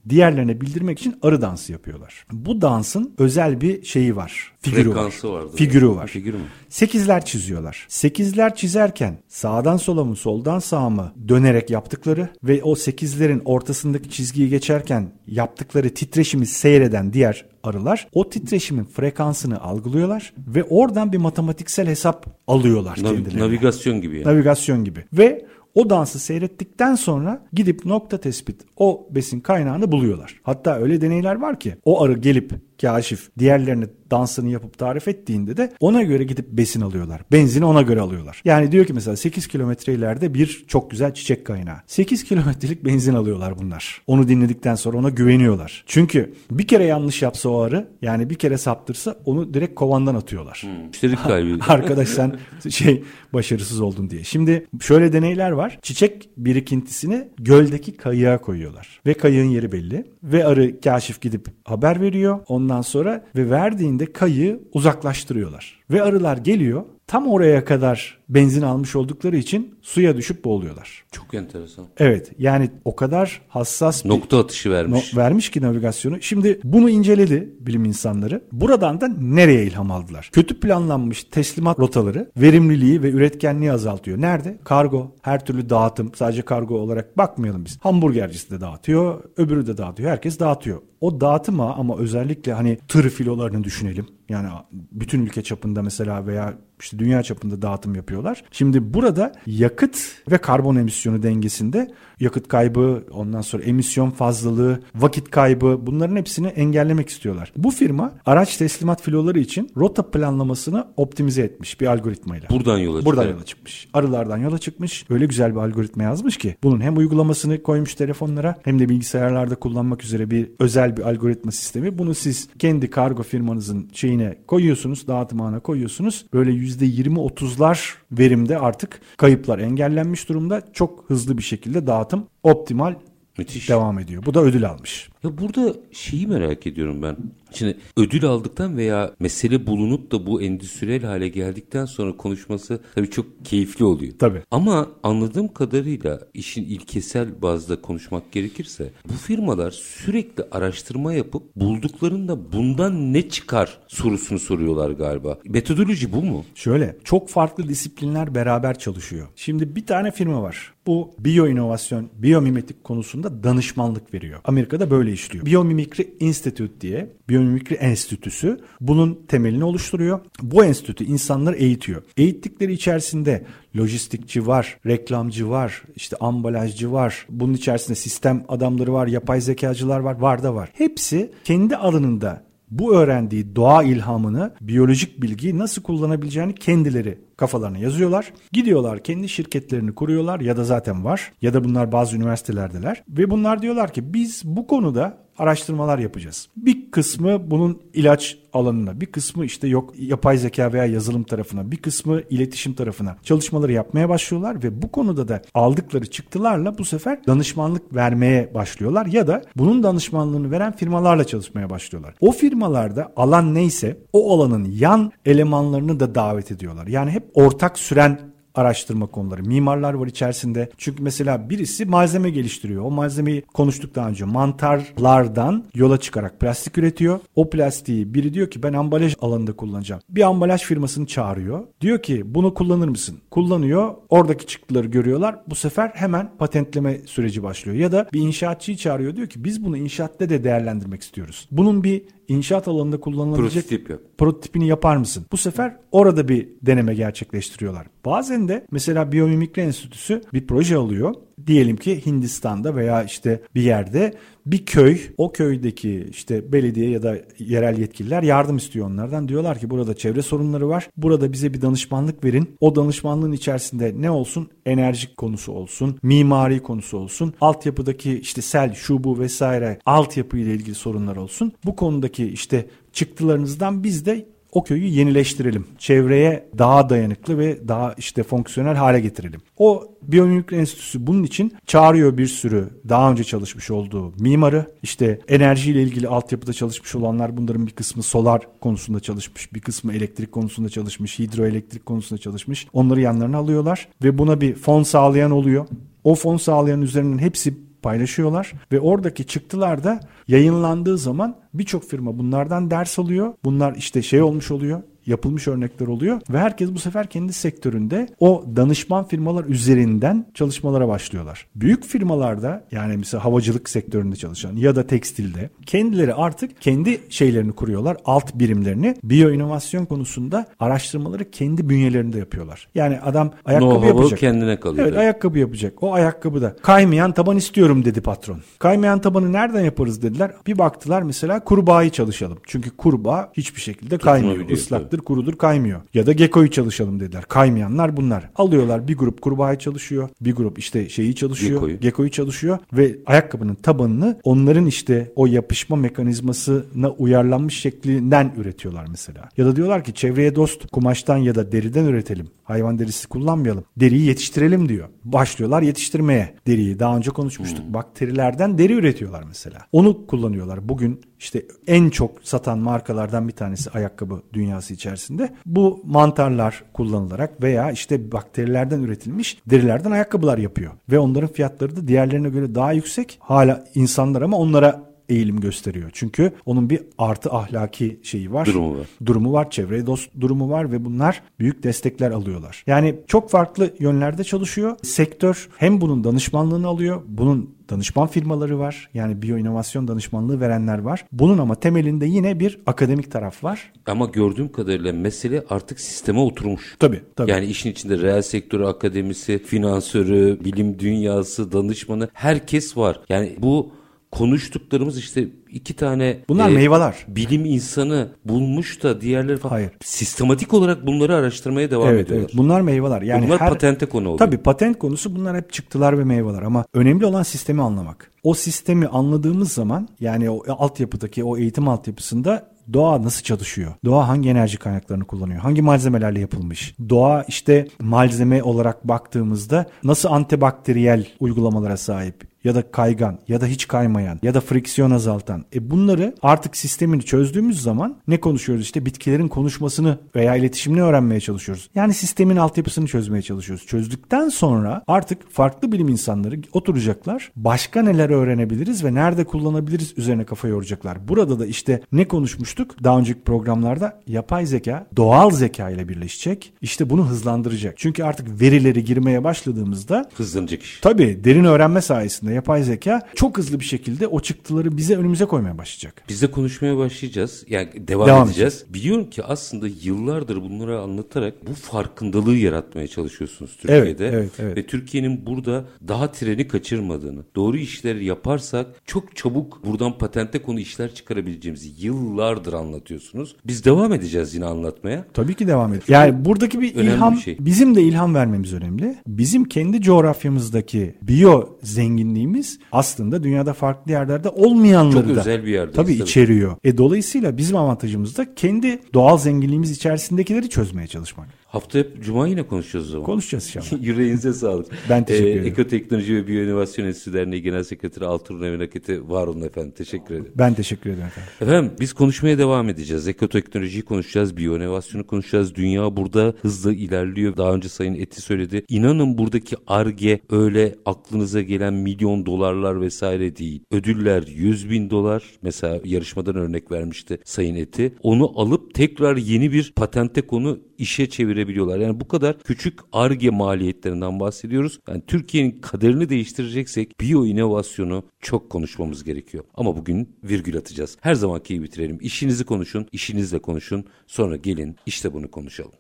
[0.10, 2.26] diğerlerine bildirmek için arı dansı yapıyorlar.
[2.32, 4.52] Bu dansın özel bir şeyi var.
[4.62, 5.40] Figürü Frekansı var.
[5.40, 5.52] vardı.
[5.56, 6.08] Figürü var.
[6.08, 6.44] Figürü mü?
[6.70, 7.86] Sekizler çiziyorlar.
[7.90, 14.50] Sekizler çizerken sağdan sola mı soldan sağa mı dönerek yaptıkları ve o sekizlerin ortasındaki çizgiyi
[14.50, 22.26] geçerken yaptıkları titreşimi seyreden diğer arılar o titreşimin frekansını algılıyorlar ve oradan bir matematiksel hesap
[22.48, 23.42] alıyorlar Navi- kendilerine.
[23.42, 24.26] navigasyon gibi yani.
[24.28, 25.06] Navigasyon gibi.
[25.14, 25.46] Ve
[25.78, 30.40] o dansı seyrettikten sonra gidip nokta tespit o besin kaynağını buluyorlar.
[30.44, 35.74] Hatta öyle deneyler var ki o arı gelip kaşif diğerlerine dansını yapıp tarif ettiğinde de
[35.80, 37.22] ona göre gidip besin alıyorlar.
[37.32, 38.42] Benzini ona göre alıyorlar.
[38.46, 41.78] Yani diyor ki mesela 8 kilometre ileride bir çok güzel çiçek kaynağı.
[41.88, 44.02] 8 kilometrelik benzin alıyorlar bunlar.
[44.08, 45.84] Onu dinledikten sonra ona güveniyorlar.
[45.88, 50.64] Çünkü bir kere yanlış yapsa o arı yani bir kere saptırsa onu direkt kovandan atıyorlar.
[50.88, 51.64] Müşterik kalbi.
[51.68, 54.24] Arkadaş sen şey başarısız oldun diye.
[54.24, 55.80] Şimdi şöyle deneyler var.
[55.82, 59.02] Çiçek birikintisini göldeki kayığa koyuyorlar.
[59.06, 60.06] Ve kayığın yeri belli.
[60.24, 62.40] Ve arı kaşif gidip haber veriyor.
[62.48, 65.80] Ondan sonra ve verdiğinde kayığı uzaklaştırıyorlar.
[65.92, 66.84] Ve arılar geliyor.
[67.08, 71.04] Tam oraya kadar benzin almış oldukları için suya düşüp boğuluyorlar.
[71.12, 71.86] Çok enteresan.
[71.98, 75.14] Evet yani o kadar hassas bir Nokta atışı vermiş.
[75.14, 76.22] No- vermiş ki navigasyonu.
[76.22, 78.42] Şimdi bunu inceledi bilim insanları.
[78.52, 80.30] Buradan da nereye ilham aldılar?
[80.34, 84.22] Kötü planlanmış teslimat rotaları verimliliği ve üretkenliği azaltıyor.
[84.22, 84.58] Nerede?
[84.64, 86.12] Kargo, her türlü dağıtım.
[86.16, 87.80] Sadece kargo olarak bakmayalım biz.
[87.82, 90.12] Hamburgercisi de dağıtıyor, öbürü de dağıtıyor.
[90.12, 90.82] Herkes dağıtıyor.
[91.02, 94.06] O dağıtıma ama özellikle hani tır filolarını düşünelim.
[94.30, 98.44] Yani bütün ülke çapında mesela veya işte dünya çapında dağıtım yapıyorlar.
[98.52, 99.98] Şimdi burada yakıt
[100.32, 107.10] ve karbon emisyonu dengesinde yakıt kaybı, ondan sonra emisyon fazlalığı, vakit kaybı bunların hepsini engellemek
[107.10, 107.54] istiyorlar.
[107.58, 112.50] Bu firma araç teslimat filoları için rota planlamasını optimize etmiş bir algoritmayla.
[112.50, 113.88] Buradan yola Buradan yola çıkmış.
[113.94, 115.06] Arılardan yola çıkmış.
[115.10, 120.04] Öyle güzel bir algoritma yazmış ki bunun hem uygulamasını koymuş telefonlara hem de bilgisayarlarda kullanmak
[120.04, 121.98] üzere bir özel bir algoritma sistemi.
[121.98, 126.26] Bunu siz kendi kargo firmanızın şeyine koyuyorsunuz, dağıtım ağına koyuyorsunuz.
[126.34, 130.62] Böyle %20-30'lar verimde artık kayıplar engellenmiş durumda.
[130.74, 132.07] Çok hızlı bir şekilde dağıtım
[132.44, 132.96] optimal
[133.38, 133.70] Müthiş.
[133.70, 134.26] devam ediyor.
[134.26, 135.10] Bu da ödül almış.
[135.24, 137.18] Ya burada şeyi merak ediyorum ben.
[137.52, 143.46] Şimdi ödül aldıktan veya mesele bulunup da bu endüstriyel hale geldikten sonra konuşması tabii çok
[143.46, 144.14] keyifli oluyor.
[144.20, 144.42] Tabii.
[144.52, 153.14] Ama anladığım kadarıyla işin ilkesel bazda konuşmak gerekirse bu firmalar sürekli araştırma yapıp bulduklarında bundan
[153.14, 155.38] ne çıkar sorusunu soruyorlar galiba.
[155.46, 156.46] Metodoloji bu mu?
[156.56, 159.28] Şöyle çok farklı disiplinler beraber çalışıyor.
[159.36, 160.74] Şimdi bir tane firma var.
[160.88, 164.40] Bu biyo inovasyon, biyomimetik konusunda danışmanlık veriyor.
[164.46, 165.46] Amerika'da böyle işliyor.
[165.46, 170.20] Biyomimikri Institute diye, Biyomimikri Enstitüsü bunun temelini oluşturuyor.
[170.42, 172.04] Bu enstitü insanları eğitiyor.
[172.18, 173.46] Eğittikleri içerisinde
[173.78, 177.26] lojistikçi var, reklamcı var, işte ambalajcı var.
[177.30, 180.70] Bunun içerisinde sistem adamları var, yapay zekacılar var, var da var.
[180.74, 188.34] Hepsi kendi alanında bu öğrendiği doğa ilhamını, biyolojik bilgiyi nasıl kullanabileceğini kendileri kafalarına yazıyorlar.
[188.52, 193.62] Gidiyorlar kendi şirketlerini kuruyorlar ya da zaten var ya da bunlar bazı üniversitelerdeler ve bunlar
[193.62, 196.48] diyorlar ki biz bu konuda araştırmalar yapacağız.
[196.58, 201.78] Bir kısmı bunun ilaç alanına, bir kısmı işte yok yapay zeka veya yazılım tarafına, bir
[201.78, 207.96] kısmı iletişim tarafına çalışmaları yapmaya başlıyorlar ve bu konuda da aldıkları çıktılarla bu sefer danışmanlık
[207.96, 212.16] vermeye başlıyorlar ya da bunun danışmanlığını veren firmalarla çalışmaya başlıyorlar.
[212.20, 216.88] O firmalarda alan neyse o alanın yan elemanlarını da davet ediyorlar.
[216.88, 219.44] Yani hep ortak süren araştırma konuları.
[219.44, 220.70] Mimarlar var içerisinde.
[220.78, 222.84] Çünkü mesela birisi malzeme geliştiriyor.
[222.84, 224.26] O malzemeyi konuştuk daha önce.
[224.26, 227.20] Mantarlardan yola çıkarak plastik üretiyor.
[227.36, 230.02] O plastiği biri diyor ki ben ambalaj alanında kullanacağım.
[230.10, 231.64] Bir ambalaj firmasını çağırıyor.
[231.82, 233.18] Diyor ki bunu kullanır mısın?
[233.32, 233.94] Kullanıyor.
[234.10, 235.40] Oradaki çıktıları görüyorlar.
[235.48, 237.78] Bu sefer hemen patentleme süreci başlıyor.
[237.78, 239.16] Ya da bir inşaatçıyı çağırıyor.
[239.16, 241.48] Diyor ki biz bunu inşaatta de değerlendirmek istiyoruz.
[241.52, 244.00] Bunun bir inşaat alanında kullanılabilecek Prototip yap.
[244.18, 245.26] prototipini yapar mısın?
[245.32, 247.88] Bu sefer orada bir deneme gerçekleştiriyorlar.
[248.06, 251.16] Bazen de mesela Biyomimikri Enstitüsü bir proje alıyor.
[251.48, 254.14] Diyelim ki Hindistan'da veya işte bir yerde
[254.46, 259.28] bir köy, o köydeki işte belediye ya da yerel yetkililer yardım istiyor onlardan.
[259.28, 260.90] Diyorlar ki burada çevre sorunları var.
[260.98, 262.56] Burada bize bir danışmanlık verin.
[262.60, 264.50] O danışmanlığın içerisinde ne olsun?
[264.66, 270.76] Enerjik konusu olsun, mimari konusu olsun, altyapıdaki işte sel, şu bu vesaire altyapı ile ilgili
[270.76, 271.52] sorunlar olsun.
[271.66, 275.68] Bu konudaki işte çıktılarınızdan biz de o köyü yenileştirelim.
[275.78, 279.42] Çevreye daha dayanıklı ve daha işte fonksiyonel hale getirelim.
[279.58, 284.66] O Biyomimikri Enstitüsü bunun için çağırıyor bir sürü daha önce çalışmış olduğu mimarı.
[284.84, 290.32] İşte enerjiyle ilgili altyapıda çalışmış olanlar bunların bir kısmı solar konusunda çalışmış, bir kısmı elektrik
[290.32, 292.68] konusunda çalışmış, hidroelektrik konusunda çalışmış.
[292.74, 295.68] Onları yanlarına alıyorlar ve buna bir fon sağlayan oluyor.
[296.04, 302.72] O fon sağlayan üzerinden hepsi paylaşıyorlar ve oradaki çıktılar da yayınlandığı zaman birçok firma bunlardan
[302.72, 303.34] ders alıyor.
[303.44, 308.46] Bunlar işte şey olmuş oluyor yapılmış örnekler oluyor ve herkes bu sefer kendi sektöründe o
[308.56, 311.48] danışman firmalar üzerinden çalışmalara başlıyorlar.
[311.56, 317.98] Büyük firmalarda yani mesela havacılık sektöründe çalışan ya da tekstilde kendileri artık kendi şeylerini kuruyorlar,
[318.06, 318.96] alt birimlerini.
[319.04, 322.68] Biyo inovasyon konusunda araştırmaları kendi bünyelerinde yapıyorlar.
[322.76, 324.20] Yani adam ayakkabı Know-how'u yapacak.
[324.20, 324.88] kendine kalıyor.
[324.88, 325.84] Evet ayakkabı yapacak.
[325.84, 328.40] O ayakkabıda kaymayan taban istiyorum dedi patron.
[328.60, 330.32] Kaymayan tabanı nereden yaparız dediler.
[330.48, 332.38] Bir baktılar mesela kurbağayı çalışalım.
[332.48, 334.34] Çünkü kurbağa hiçbir şekilde kaymıyor.
[334.34, 335.82] Tutunabiliyor, Islaktır, kurudur, kaymıyor.
[335.94, 337.24] Ya da gecko'yu çalışalım dediler.
[337.24, 338.30] Kaymayanlar bunlar.
[338.36, 340.10] Alıyorlar bir grup kurbağayı çalışıyor.
[340.22, 341.70] Bir grup işte şeyi çalışıyor.
[341.70, 349.30] Gecko'yu çalışıyor ve ayakkabının tabanını onların işte o yapışma mekanizmasına uyarlanmış şeklinden üretiyorlar mesela.
[349.38, 352.28] Ya da diyorlar ki çevreye dost kumaştan ya da deriden üretelim.
[352.44, 353.64] Hayvan derisi kullanmayalım.
[353.78, 354.88] Deriyi yetiştirelim diyor.
[355.04, 356.80] Başlıyorlar yetiştirmeye deriyi.
[356.80, 357.66] Daha önce konuşmuştuk.
[357.74, 359.60] Bakterilerden deri üretiyorlar mesela.
[359.72, 360.70] Onu kullanıyorlar.
[360.70, 365.34] Bugün işte en çok satan markalardan bir tanesi ayakkabı dünyası içerisinde.
[365.46, 370.72] Bu mantarlar kullanılarak veya işte bakterilerden üretilmiş derilerden ayakkabılar yapıyor.
[370.92, 373.18] Ve onların fiyatları da diğerlerine göre daha yüksek.
[373.22, 375.90] Hala insanlar ama onlara eğilim gösteriyor.
[375.94, 378.46] Çünkü onun bir artı ahlaki şeyi var.
[378.46, 378.88] Durumu var.
[379.06, 382.64] Durumu var, çevreye dost durumu var ve bunlar büyük destekler alıyorlar.
[382.68, 384.78] Yani çok farklı yönlerde çalışıyor.
[384.84, 388.90] Sektör hem bunun danışmanlığını alıyor, bunun danışman firmaları var.
[388.94, 391.06] Yani biyo inovasyon danışmanlığı verenler var.
[391.12, 393.72] Bunun ama temelinde yine bir akademik taraf var.
[393.86, 396.76] Ama gördüğüm kadarıyla mesele artık sisteme oturmuş.
[396.80, 397.32] Tabii, tabii.
[397.32, 403.00] Yani işin içinde reel sektörü akademisi, finansörü, bilim dünyası, danışmanı herkes var.
[403.10, 403.72] Yani bu
[404.12, 406.96] konuştuklarımız işte iki tane Bunlar e, meyveler.
[407.08, 409.72] bilim insanı bulmuş da diğerleri falan Hayır.
[409.84, 412.26] sistematik olarak bunları araştırmaya devam Evet, ediyorlar.
[412.30, 412.38] evet.
[412.38, 413.02] Bunlar meyveler.
[413.02, 414.18] Yani Bunlar her, patente konu oluyor.
[414.18, 418.12] Tabii patent konusu bunlar hep çıktılar ve meyveler ama önemli olan sistemi anlamak.
[418.24, 423.74] O sistemi anladığımız zaman yani o altyapıdaki o eğitim altyapısında doğa nasıl çalışıyor?
[423.86, 425.40] Doğa hangi enerji kaynaklarını kullanıyor?
[425.40, 426.76] Hangi malzemelerle yapılmış?
[426.90, 432.28] Doğa işte malzeme olarak baktığımızda nasıl antibakteriyel uygulamalara sahip?
[432.48, 435.46] Ya da kaygan ya da hiç kaymayan ya da friksiyon azaltan.
[435.56, 438.66] E bunları artık sistemini çözdüğümüz zaman ne konuşuyoruz?
[438.66, 441.70] İşte bitkilerin konuşmasını veya iletişimini öğrenmeye çalışıyoruz.
[441.76, 443.66] Yani sistemin altyapısını çözmeye çalışıyoruz.
[443.66, 447.32] Çözdükten sonra artık farklı bilim insanları oturacaklar.
[447.36, 451.08] Başka neler öğrenebiliriz ve nerede kullanabiliriz üzerine kafa yoracaklar.
[451.08, 454.02] Burada da işte ne konuşmuştuk daha önceki programlarda?
[454.08, 456.54] Yapay zeka doğal zeka ile birleşecek.
[456.62, 457.74] İşte bunu hızlandıracak.
[457.78, 460.80] Çünkü artık verileri girmeye başladığımızda Hızlanacak iş.
[460.82, 465.58] Tabii derin öğrenme sayesinde yapay zeka çok hızlı bir şekilde o çıktıları bize önümüze koymaya
[465.58, 466.04] başlayacak.
[466.10, 467.44] Biz de konuşmaya başlayacağız.
[467.50, 468.66] Yani devam, Devam edeceğiz.
[468.70, 474.08] Biliyorum ki aslında yıllardır bunları anlatarak bu farkındalığı yaratmaya çalışıyorsunuz Türkiye'de.
[474.08, 474.58] evet, evet.
[474.58, 480.94] Ve Türkiye'nin burada daha treni kaçırmadığını, doğru işleri yaparsak çok çabuk buradan patente konu işler
[480.96, 483.36] çıkarabileceğimizi yıllardır anlatıyorsunuz.
[483.46, 485.06] Biz devam edeceğiz yine anlatmaya.
[485.14, 485.86] Tabii ki devam ediyor.
[485.88, 487.38] Yani buradaki bir Önemli ilham bir şey.
[487.40, 488.96] bizim de ilham vermemiz önemli.
[489.08, 495.52] Bizim kendi coğrafyamızdaki biyo zenginliğimiz zenginliğimiz aslında dünyada farklı yerlerde olmayanları Çok da özel bir
[495.52, 496.04] yerdeyiz, tabii, tabii.
[496.04, 496.58] içeriyor.
[496.64, 501.28] E dolayısıyla bizim avantajımız da kendi doğal zenginliğimiz içerisindekileri çözmeye çalışmak.
[501.58, 503.06] Hafta hep Cuma yine konuşacağız o zaman.
[503.06, 503.82] Konuşacağız inşallah.
[503.86, 504.68] Yüreğinize sağlık.
[504.90, 505.46] Ben teşekkür ederim.
[505.46, 509.74] Ekoteknoloji ve Biyoinovasyon Enstitüsü Derneği Genel Sekreteri Altuğrul Eminaketi var olun efendim.
[509.78, 510.32] Teşekkür ederim.
[510.36, 511.32] Ben teşekkür ederim efendim.
[511.42, 513.08] Efendim biz konuşmaya devam edeceğiz.
[513.08, 515.56] Ekoteknolojiyi konuşacağız, biyoinovasyonu konuşacağız.
[515.56, 517.38] Dünya burada hızlı ilerliyor.
[517.38, 518.66] Daha önce Sayın Eti söyledi.
[518.70, 523.62] İnanın buradaki ARGE öyle aklınıza gelen milyon dolarlar vesaire değil.
[523.72, 525.24] Ödüller 100 bin dolar.
[525.42, 527.94] Mesela yarışmadan örnek vermişti Sayın Eti.
[528.04, 531.80] Onu alıp tekrar yeni bir patente konu işe çevirebiliyorlar.
[531.80, 534.80] Yani bu kadar küçük ARGE maliyetlerinden bahsediyoruz.
[534.88, 539.44] Yani Türkiye'nin kaderini değiştireceksek biyo inovasyonu çok konuşmamız gerekiyor.
[539.54, 540.98] Ama bugün virgül atacağız.
[541.02, 541.98] Her zamanki gibi bitirelim.
[542.02, 543.86] İşinizi konuşun, işinizle konuşun.
[544.08, 545.72] Sonra gelin işte bunu konuşalım.